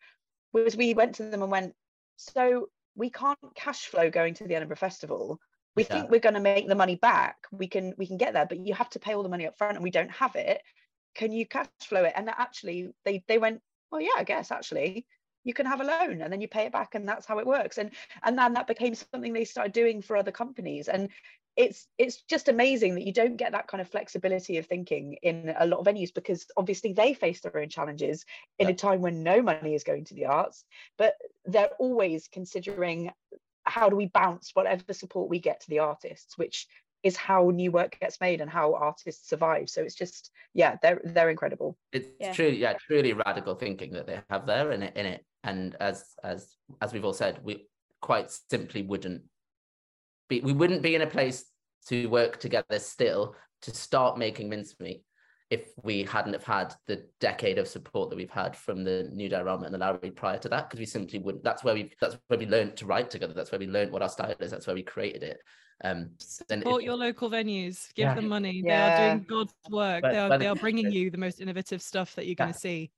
[0.55, 1.75] was we went to them and went
[2.17, 5.41] so we can't cash flow going to the edinburgh festival.
[5.77, 5.89] We Yeah.
[5.89, 7.37] think we're going to make the money back.
[7.53, 9.59] We can we can get there but you have to pay all the money up
[9.59, 10.63] front and we don't have it.
[11.15, 12.13] Can you cash flow it?
[12.17, 15.07] And that actually they they went well yeah i guess actually.
[15.47, 17.47] You can have a loan and then you pay it back and that's how it
[17.47, 17.77] works.
[17.79, 17.91] And
[18.23, 20.89] and then that became something they started doing for other companies.
[20.89, 21.11] And
[21.57, 25.55] it's it's just amazing that you don't get that kind of flexibility of thinking in
[25.59, 28.25] a lot of venues because obviously they face their own challenges
[28.59, 28.73] in Yeah.
[28.75, 30.65] a time when no money is going to the arts
[30.99, 33.13] but they're always considering
[33.65, 36.67] how do we bounce whatever support we get to the artists which
[37.03, 41.01] is how new work gets made and how artists survive so it's just yeah they're
[41.05, 42.33] they're incredible it's Yeah.
[42.33, 46.15] truly yeah truly radical thinking that they have there in it in it and as
[46.25, 47.69] as as we've all said we
[48.01, 49.23] quite simply wouldn't
[50.41, 51.45] be we wouldn't be in a place
[51.89, 55.03] to work together still to start making mincemeat
[55.51, 59.29] if we hadn't have had the decade of support that we've had from the new
[59.29, 62.17] diorama and the Lowry prior to that because we simply wouldn't that's where we that's
[62.29, 64.67] where we learned to write together that's where we learned what our style is that's
[64.67, 65.39] where we created it
[65.85, 67.93] um Support if- your local venues.
[67.95, 68.15] Give Yeah.
[68.15, 68.63] them money.
[68.63, 70.03] They are doing God's work.
[70.03, 72.53] But- they are they the- are bringing you the most innovative stuff that you're going
[72.53, 72.91] to see.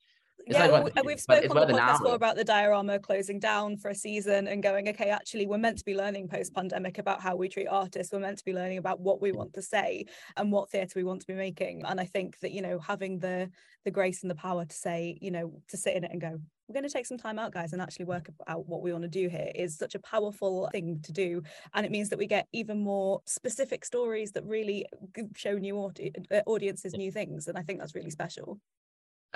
[0.47, 3.41] It's yeah, well, we've but spoken it's on the podcast before about the diorama closing
[3.41, 6.99] down for a season and going, okay, actually, we're meant to be learning post pandemic
[6.99, 8.13] about how we treat artists.
[8.13, 10.05] We're meant to be learning about what we want to say
[10.37, 11.83] and what theatre we want to be making.
[11.85, 13.51] And I think that you know having the
[13.85, 16.41] the grace and the power to say, you know, to sit in it and go,
[16.69, 19.03] we're going to take some time out, guys, and actually work out what we want
[19.03, 21.43] to do here is such a powerful thing to do.
[21.75, 24.87] And it means that we get even more specific stories that really
[25.35, 27.49] show new audi- uh, audiences new things.
[27.49, 28.59] And I think that's really special.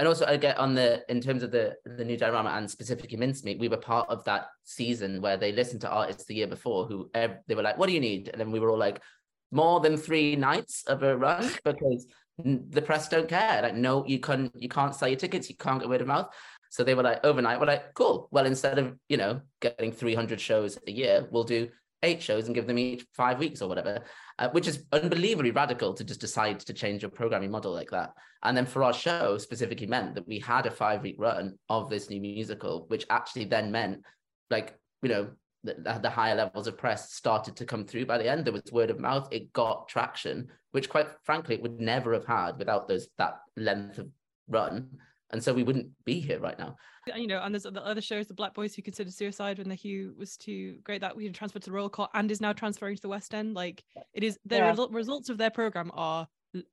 [0.01, 3.19] And also I get on the in terms of the the new diorama and specifically
[3.19, 6.87] mincemeat we were part of that season where they listened to artists the year before
[6.87, 8.29] who they were like what do you need?
[8.29, 9.03] And then we were all like
[9.51, 12.07] more than three nights of a run because
[12.43, 13.61] the press don't care.
[13.61, 16.31] Like no you can't you can't sell your tickets you can't get word of mouth.
[16.71, 17.61] So they were like overnight.
[17.61, 18.29] We're like cool.
[18.31, 21.69] Well instead of you know getting 300 shows a year we'll do
[22.03, 24.03] eight shows and give them each five weeks or whatever,
[24.39, 28.13] uh, which is unbelievably radical to just decide to change your programming model like that.
[28.43, 31.91] And then for our show, specifically meant that we had a five week run of
[31.91, 34.03] this new musical, which actually then meant
[34.51, 35.31] like, you know,
[35.63, 38.45] the, the higher levels of press started to come through by the end.
[38.45, 39.29] There was word of mouth.
[39.31, 43.99] It got traction, which quite frankly, it would never have had without those that length
[43.99, 44.09] of
[44.49, 44.89] run
[45.33, 46.77] and so we wouldn't be here right now.
[47.11, 49.69] Uh, you know and there's the other shows the black boys who considered suicide when
[49.69, 52.53] the hue was too great that we transferred to the royal court and is now
[52.53, 53.55] transferring to the west end.
[53.55, 53.83] Like
[54.15, 54.71] it is the yeah.
[54.71, 56.27] result, results of their program are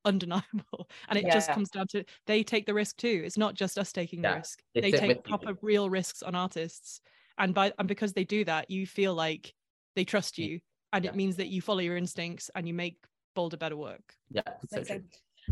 [0.06, 0.90] undeniable.
[1.10, 1.34] And it yeah.
[1.34, 3.22] just comes down to they take the risk too.
[3.26, 4.32] It's not just us taking yeah.
[4.32, 4.60] the risk.
[4.74, 5.58] They take proper you.
[5.62, 7.02] real risks on artists.
[7.38, 9.54] And by and because they do that you feel like
[9.96, 10.60] they trust you.
[10.94, 12.98] And it means that you follow your instincts and you make
[13.36, 14.14] bolder better work.
[14.32, 15.04] Yeah so true.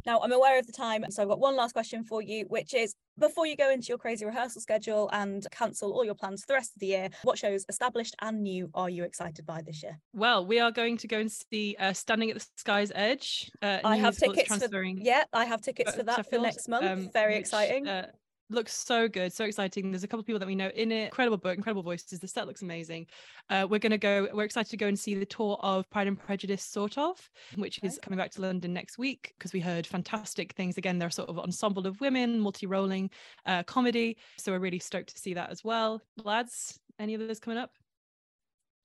[0.05, 2.73] Now, I'm aware of the time, so I've got one last question for you, which
[2.73, 6.47] is before you go into your crazy rehearsal schedule and cancel all your plans for
[6.47, 9.83] the rest of the year, what shows established and new are you excited by this
[9.83, 9.99] year?
[10.13, 13.51] Well, we are going to go and see uh, Standing at the Sky's Edge.
[13.61, 16.85] Uh, I have tickets for yeah, I have tickets for that for next month.
[16.85, 17.87] Um, Very which, exciting.
[17.87, 18.07] Uh,
[18.49, 19.91] looks so good so exciting.
[19.91, 21.05] There's a couple of people that we know in it.
[21.05, 22.19] Incredible book incredible voices.
[22.19, 23.07] The set looks amazing.
[23.49, 26.07] Uh, we're going to go we're excited to go and see the tour of pride
[26.07, 27.17] and prejudice sort of
[27.55, 30.77] which is coming back to london next week because we heard fantastic things.
[30.77, 33.09] Again they're sort of ensemble of women multi-rolling
[33.45, 36.01] uh, comedy so we're really stoked to see that as well.
[36.23, 37.71] Lads any of those coming up?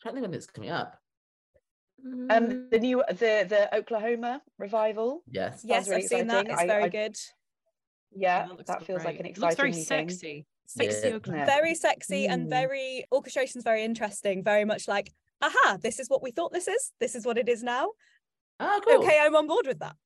[0.03, 0.97] I don't think when it's coming up.
[2.31, 5.23] Um the new the the oklahoma revival.
[5.31, 5.63] Yes.
[5.65, 6.19] Yes really i've exciting.
[6.31, 6.49] seen that.
[6.49, 7.17] it's very I, good
[8.15, 9.13] yeah, that, that feels great.
[9.13, 10.47] like an exciting very sexy.
[10.67, 11.47] Sexy, yeah.
[11.47, 12.33] very sexy mm.
[12.33, 14.45] and very orchestration's very interesting.
[14.45, 16.93] Very much like, aha, this is what we thought this is.
[17.01, 17.89] This is what it is now.
[18.61, 19.03] Oh, cool.
[19.03, 19.97] Okay, I'm on board with that.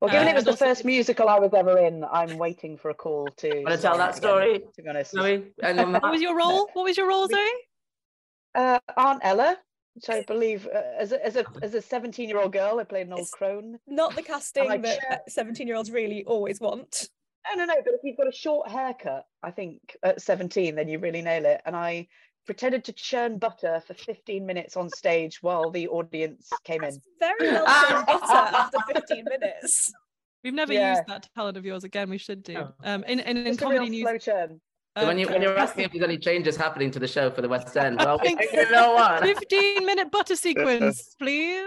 [0.00, 0.66] Well, given uh, it was the also...
[0.66, 3.48] first musical I was ever in, I'm waiting for a call to.
[3.48, 4.60] Want to tell that story?
[4.74, 6.68] to be honest, Zoe, what was your role?
[6.74, 7.38] What was your role, Zoe?
[8.54, 9.56] Uh, Aunt Ella
[9.94, 12.84] which I believe uh, as a as a as a 17 year old girl, I
[12.84, 13.78] played an old it's crone.
[13.86, 17.08] Not the casting that 17 year olds really always want.
[17.48, 17.74] No, no, no.
[17.84, 21.44] But if you've got a short haircut, I think at 17, then you really nail
[21.44, 21.60] it.
[21.66, 22.08] And I
[22.46, 27.02] pretended to churn butter for 15 minutes on stage while the audience came That's in.
[27.20, 29.92] Very well churned butter after 15 minutes.
[30.42, 30.96] We've never yeah.
[30.96, 32.10] used that talent of yours again.
[32.10, 32.56] We should do.
[32.56, 32.72] Oh.
[32.82, 34.28] Um, in, in, in comedy news.
[34.94, 35.02] Slow.
[35.02, 37.42] So when you when you're asking if there's any changes happening to the show for
[37.42, 39.22] the West End, well, we you know what?
[39.50, 41.66] 15 minute butter sequence, please.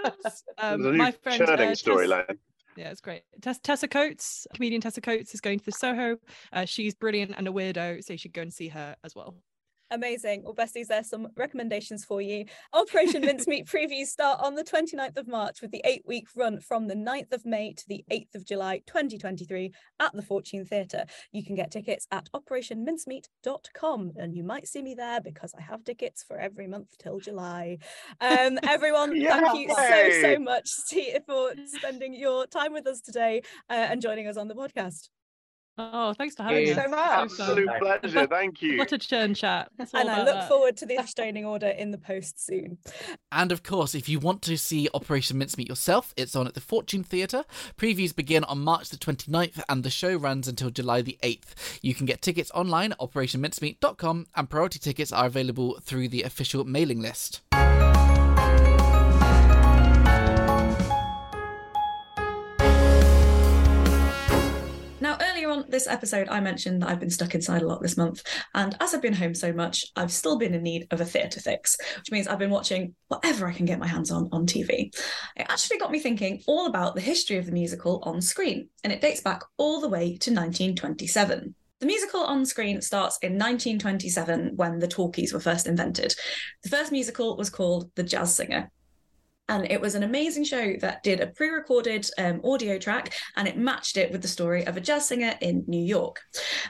[0.57, 2.38] Um, my friend churning uh, storyline.
[2.78, 3.23] Yeah, it's great.
[3.41, 6.17] Tess, Tessa Coates, comedian Tessa Coates, is going to the Soho.
[6.53, 9.36] Uh, she's brilliant and a weirdo, so you should go and see her as well.
[9.89, 10.43] Amazing.
[10.43, 12.45] Well, besties, there's some recommendations for you.
[12.73, 16.88] Operation Mincemeat previews start on the 29th of March with the eight week run from
[16.88, 19.71] the 9th of May to the 8th of July 2023
[20.01, 21.05] at the Fortune Theatre.
[21.31, 25.85] You can get tickets at operationmincemeat.com and you might see me there because I have
[25.85, 27.77] tickets for every month till July.
[28.19, 30.69] Um, everyone, yeah, thank you so, so much
[31.25, 35.09] for spending your time with us today uh, and joining us on the podcast.
[35.78, 36.75] Oh, thanks for having us.
[36.75, 36.99] so much.
[36.99, 38.28] Absolute pleasure.
[38.28, 38.78] Thank you.
[38.80, 39.69] What a churn chat.
[39.93, 40.47] And I look that.
[40.47, 42.80] forward to the restraining order in the post soon.
[43.32, 46.61] And of course, if you want to see Operation Mincemeat yourself, it's on at the
[46.61, 47.43] Fortune Theatre.
[47.78, 51.80] Previews begin on March the 29th and the show runs until July the 8th.
[51.82, 56.63] You can get tickets online at operationmincemeat.com and priority tickets are available through the official
[56.63, 57.41] mailing list.
[65.70, 68.24] This episode, I mentioned that I've been stuck inside a lot this month.
[68.53, 71.39] And as I've been home so much, I've still been in need of a theatre
[71.39, 74.93] fix, which means I've been watching whatever I can get my hands on on TV.
[75.36, 78.93] It actually got me thinking all about the history of the musical on screen, and
[78.93, 81.55] it dates back all the way to 1927.
[81.80, 86.15] The musical on screen starts in 1927 when the talkies were first invented.
[86.63, 88.72] The first musical was called The Jazz Singer,
[89.49, 93.57] and it was an amazing show that did a pre-recorded um, audio track and it
[93.57, 96.21] matched it with the story of a jazz singer in new york.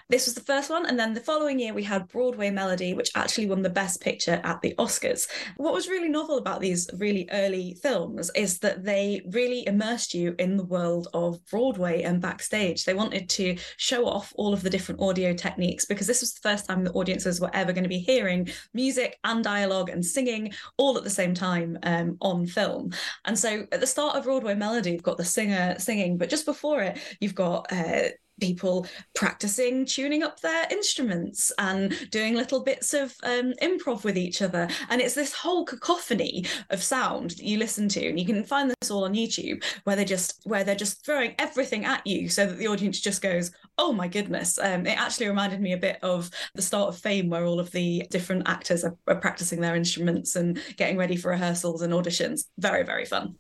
[0.10, 3.12] This was the first one and then the following year we had broadway melody which
[3.16, 5.28] actually won the best picture at the oscars.
[5.58, 10.36] What was really novel about these really early films is that they really immersed you
[10.38, 12.86] in the world of broadway and backstage.
[12.86, 16.48] They wanted to show off all of the different audio techniques because this was the
[16.48, 20.54] first time the audiences were ever going to be hearing music and dialogue and singing
[20.78, 22.92] all at the same time um, on film film.
[23.26, 26.46] And so at the start of Broadway Melody, you've got the singer singing, but just
[26.46, 28.10] before it, you've got uh,
[28.40, 34.44] people practicing tuning up their instruments and doing little bits of um, improv with each
[34.44, 38.44] other and it's this whole cacophony of sound that you listen to and you can
[38.44, 42.30] find this all on youtube where they're just where they're just throwing everything at you
[42.30, 44.58] so that the audience just goes Oh my goodness.
[44.58, 47.72] Um, it actually reminded me a bit of the start of Fame, where all of
[47.72, 52.46] the different actors are, are practicing their instruments and getting ready for rehearsals and auditions.
[52.58, 53.36] Very, very fun.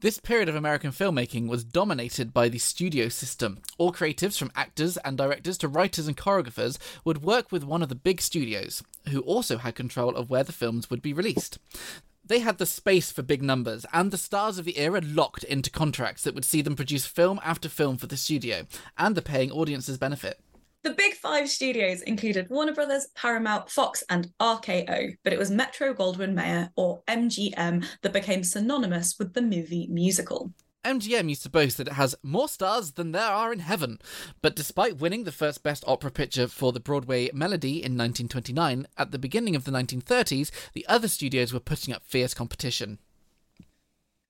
[0.00, 3.58] This period of American filmmaking was dominated by the studio system.
[3.76, 7.90] All creatives, from actors and directors to writers and choreographers, would work with one of
[7.90, 11.58] the big studios, who also had control of where the films would be released.
[12.30, 15.68] They had the space for big numbers, and the stars of the era locked into
[15.68, 19.50] contracts that would see them produce film after film for the studio, and the paying
[19.50, 20.38] audiences benefit.
[20.84, 25.92] The big five studios included Warner Brothers, Paramount, Fox, and RKO, but it was Metro
[25.92, 30.52] Goldwyn Mayer, or MGM, that became synonymous with the movie musical.
[30.84, 33.98] MGM used to boast that it has more stars than there are in heaven,
[34.40, 39.10] but despite winning the first Best Opera Picture for the Broadway Melody in 1929, at
[39.10, 42.98] the beginning of the 1930s, the other studios were putting up fierce competition.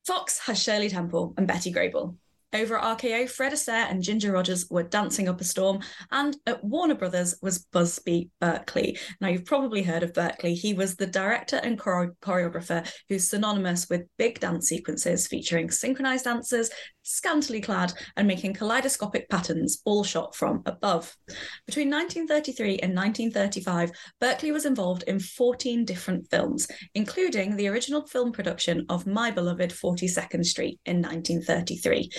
[0.05, 2.17] Fox has Shirley Temple and Betty Grable.
[2.53, 5.81] Over at RKO, Fred Astaire and Ginger Rogers were dancing up a storm,
[6.11, 8.99] and at Warner Brothers was Busby Berkeley.
[9.21, 10.55] Now, you've probably heard of Berkeley.
[10.55, 16.25] He was the director and chore- choreographer who's synonymous with big dance sequences featuring synchronized
[16.25, 16.71] dancers,
[17.03, 21.17] scantily clad, and making kaleidoscopic patterns, all shot from above.
[21.67, 28.33] Between 1933 and 1935, Berkeley was involved in 14 different films, including the original film
[28.33, 32.11] production of My Beloved 42nd Street in 1933.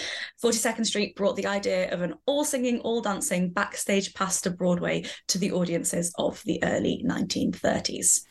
[0.43, 5.05] 42nd Street brought the idea of an all singing, all dancing backstage pass to Broadway
[5.27, 8.21] to the audiences of the early 1930s.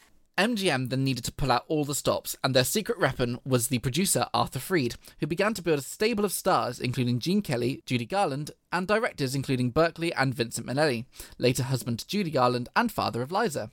[0.41, 3.78] MGM then needed to pull out all the stops, and their secret weapon was the
[3.80, 8.07] producer Arthur Freed, who began to build a stable of stars, including Gene Kelly, Judy
[8.07, 11.05] Garland, and directors including Berkeley and Vincent Minnelli,
[11.36, 13.70] later husband to Judy Garland and father of Liza.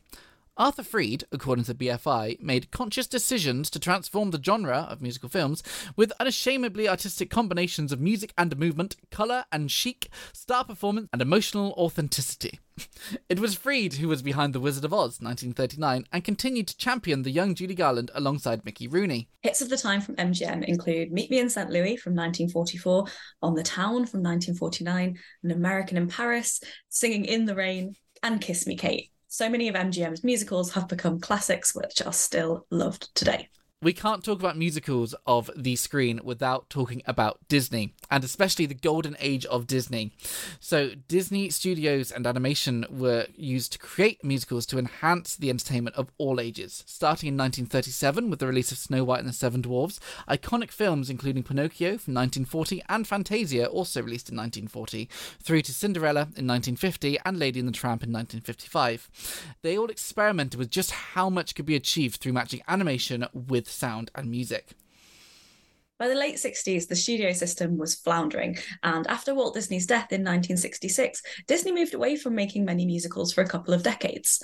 [0.57, 5.61] Arthur Freed, according to BFI, made conscious decisions to transform the genre of musical films
[5.95, 11.73] with unashamedly artistic combinations of music and movement, colour and chic, star performance, and emotional
[11.77, 12.59] authenticity.
[13.29, 17.23] It was Freed who was behind The Wizard of Oz, 1939, and continued to champion
[17.23, 19.29] the young Judy Garland alongside Mickey Rooney.
[19.41, 21.69] Hits of the time from MGM include Meet Me in St.
[21.69, 23.05] Louis from 1944,
[23.41, 28.65] On the Town from 1949, An American in Paris, Singing in the Rain, and Kiss
[28.67, 33.49] Me Kate so many of MGM's musicals have become classics which are still loved today.
[33.80, 38.73] We can't talk about musicals of the screen without talking about Disney, and especially the
[38.73, 40.13] golden age of Disney.
[40.59, 46.09] So, Disney studios and animation were used to create musicals to enhance the entertainment of
[46.17, 46.84] all ages.
[46.88, 51.11] Starting in 1937 with the release of Snow White and the Seven Dwarfs, iconic films
[51.11, 55.07] including Pinocchio from 1940 and Fantasia, also released in 1940,
[55.39, 59.53] through to Cinderella in 1950 and Lady and the Tramp in 1955.
[59.61, 63.74] They all experimented with just how much could be achieved through matching animation with with
[63.74, 64.72] sound and music.
[65.99, 70.22] By the late 60s, the studio system was floundering, and after Walt Disney's death in
[70.22, 74.41] 1966, Disney moved away from making many musicals for a couple of decades.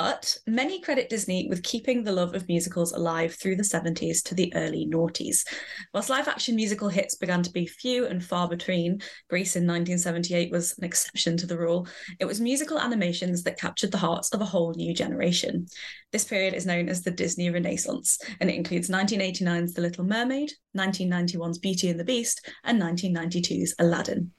[0.00, 4.34] But many credit Disney with keeping the love of musicals alive through the 70s to
[4.36, 5.44] the early noughties.
[5.92, 10.52] Whilst live action musical hits began to be few and far between, Grease in 1978
[10.52, 11.88] was an exception to the rule,
[12.20, 15.66] it was musical animations that captured the hearts of a whole new generation.
[16.12, 20.52] This period is known as the Disney Renaissance, and it includes 1989's The Little Mermaid,
[20.76, 24.30] 1991's Beauty and the Beast, and 1992's Aladdin.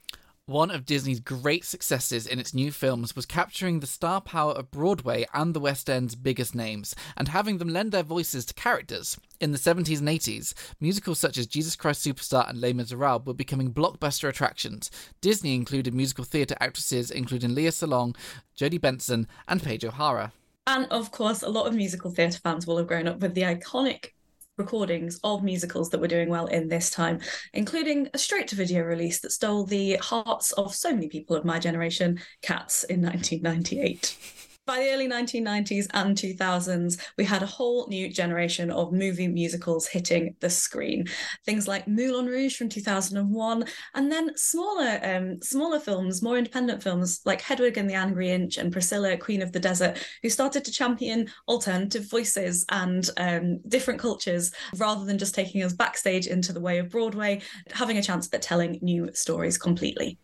[0.50, 4.72] One of Disney's great successes in its new films was capturing the star power of
[4.72, 9.16] Broadway and the West End's biggest names, and having them lend their voices to characters.
[9.40, 13.34] In the 70s and 80s, musicals such as Jesus Christ Superstar and Les Miserables were
[13.36, 14.90] becoming blockbuster attractions.
[15.22, 18.16] Disney included musical theatre actresses including Lea Salonga,
[18.56, 20.34] Jodi Benson, and Paige O'Hara.
[20.66, 23.44] And of course, a lot of musical theatre fans will have grown up with the
[23.44, 24.14] iconic
[24.60, 27.20] recordings of musicals that were doing well in this time,
[27.54, 31.46] including a straight to video release that stole the hearts of so many people of
[31.46, 37.88] my generation, Cats in 1998 by the early 1990s and 2000s, we had a whole
[37.88, 41.08] new generation of movie musicals hitting the screen.
[41.44, 43.66] Things like Moulin Rouge from 2001,
[43.96, 48.60] and then smaller, um, smaller films, more independent films like Hedwig and the Angry Inch
[48.60, 54.00] and Priscilla, Queen of the Desert, who started to champion alternative voices and um, different
[54.00, 57.42] cultures rather than just taking us backstage into the way of Broadway,
[57.72, 60.20] having a chance at telling new stories completely.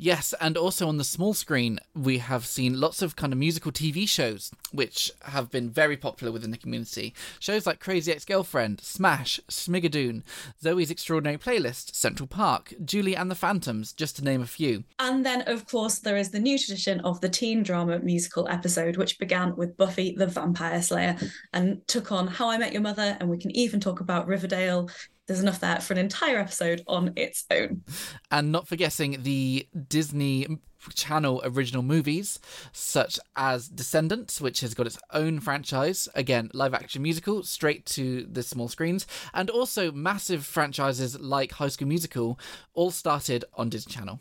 [0.00, 3.72] Yes, and also on the small screen, we have seen lots of kind of musical
[3.72, 7.12] TV shows which have been very popular within the community.
[7.40, 10.22] Shows like Crazy Ex Girlfriend, Smash, Schmigadoon,
[10.62, 14.84] Zoey's Extraordinary Playlist, Central Park, Julie and the Phantoms, just to name a few.
[15.00, 18.98] And then, of course, there is the new tradition of the teen drama musical episode,
[18.98, 21.16] which began with Buffy the Vampire Slayer
[21.52, 24.88] and took on How I Met Your Mother, and we can even talk about Riverdale,
[25.28, 27.82] there's enough there for an entire episode on its own.
[28.30, 30.46] And not forgetting the Disney
[30.94, 32.40] Channel original movies,
[32.72, 38.26] such as Descendants, which has got its own franchise, again, live action musical, straight to
[38.30, 42.38] the small screens, and also massive franchises like High School Musical,
[42.72, 44.20] all started on Disney Channel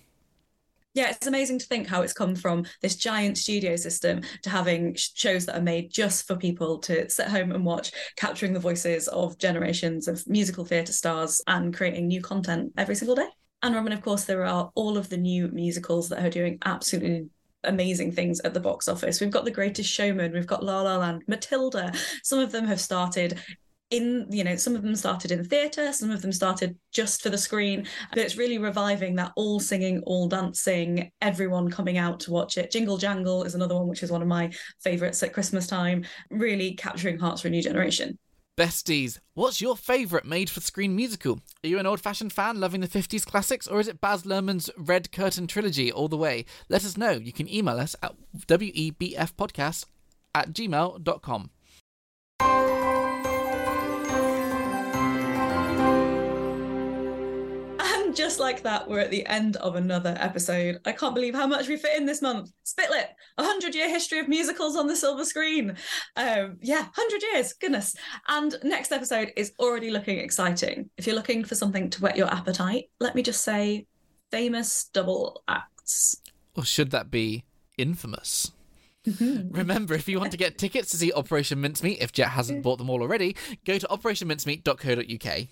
[0.98, 4.95] yeah, it's amazing to think how it's come from this giant studio system to having
[4.95, 9.08] shows that are made just for people to sit home and watch, capturing the voices
[9.10, 13.28] of generations of musical theatre stars and creating new content every single day.
[13.62, 17.30] And Robin, of course, there are all of the new musicals that are doing absolutely
[17.64, 19.22] amazing things at the box office.
[19.22, 21.93] We've got The Greatest Showman, we've got La La Land, Matilda.
[22.24, 23.39] Some of them have started
[23.90, 27.30] in you know some of them started in theatre some of them started just for
[27.30, 32.32] the screen but it's really reviving that all singing all dancing everyone coming out to
[32.32, 35.68] watch it jingle jangle is another one which is one of my favorites at christmas
[35.68, 38.18] time really capturing hearts for a new generation
[38.58, 41.40] Besties, what's your favourite made for screen musical?
[41.64, 44.72] Are you an old fashioned fan loving the 50s classics, or is it Baz Luhrmann's
[44.76, 46.44] Red Curtain trilogy all the way?
[46.68, 47.12] Let us know.
[47.12, 49.86] You can email us at webfpodcast
[50.34, 51.52] at gmail.com.
[58.18, 60.80] just like that, we're at the end of another episode.
[60.86, 62.51] I can't believe how much we fit in this month.
[62.65, 65.78] Spitlip, a hundred year history of musicals on the silver screen.
[66.15, 67.95] Um, yeah, hundred years, goodness.
[68.28, 70.89] And next episode is already looking exciting.
[70.97, 73.86] If you're looking for something to whet your appetite, let me just say,
[74.32, 76.20] famous double acts.
[76.55, 77.45] Or should that be
[77.78, 78.51] infamous?
[79.22, 82.80] Remember, if you want to get tickets to see Operation Mincemeat, if Jet hasn't bought
[82.80, 85.47] them all already, go to operationmincemeat.co.uk.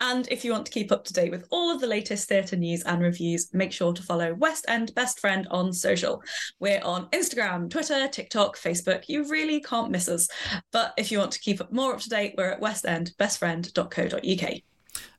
[0.00, 2.56] And if you want to keep up to date with all of the latest theatre
[2.56, 6.22] news and reviews, make sure to follow West End Best Friend on social.
[6.60, 9.04] We're on Instagram, Twitter, TikTok, Facebook.
[9.08, 10.28] You really can't miss us.
[10.72, 14.54] But if you want to keep up more up to date, we're at westendbestfriend.co.uk.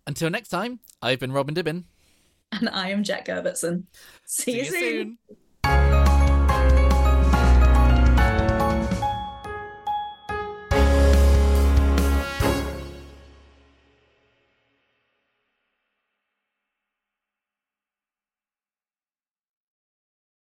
[0.06, 1.84] Until next time, I've been Robin Dibben.
[2.54, 3.84] And I am Jet Gerbertson.
[4.26, 5.18] See, See you, you soon.
[5.28, 5.38] soon.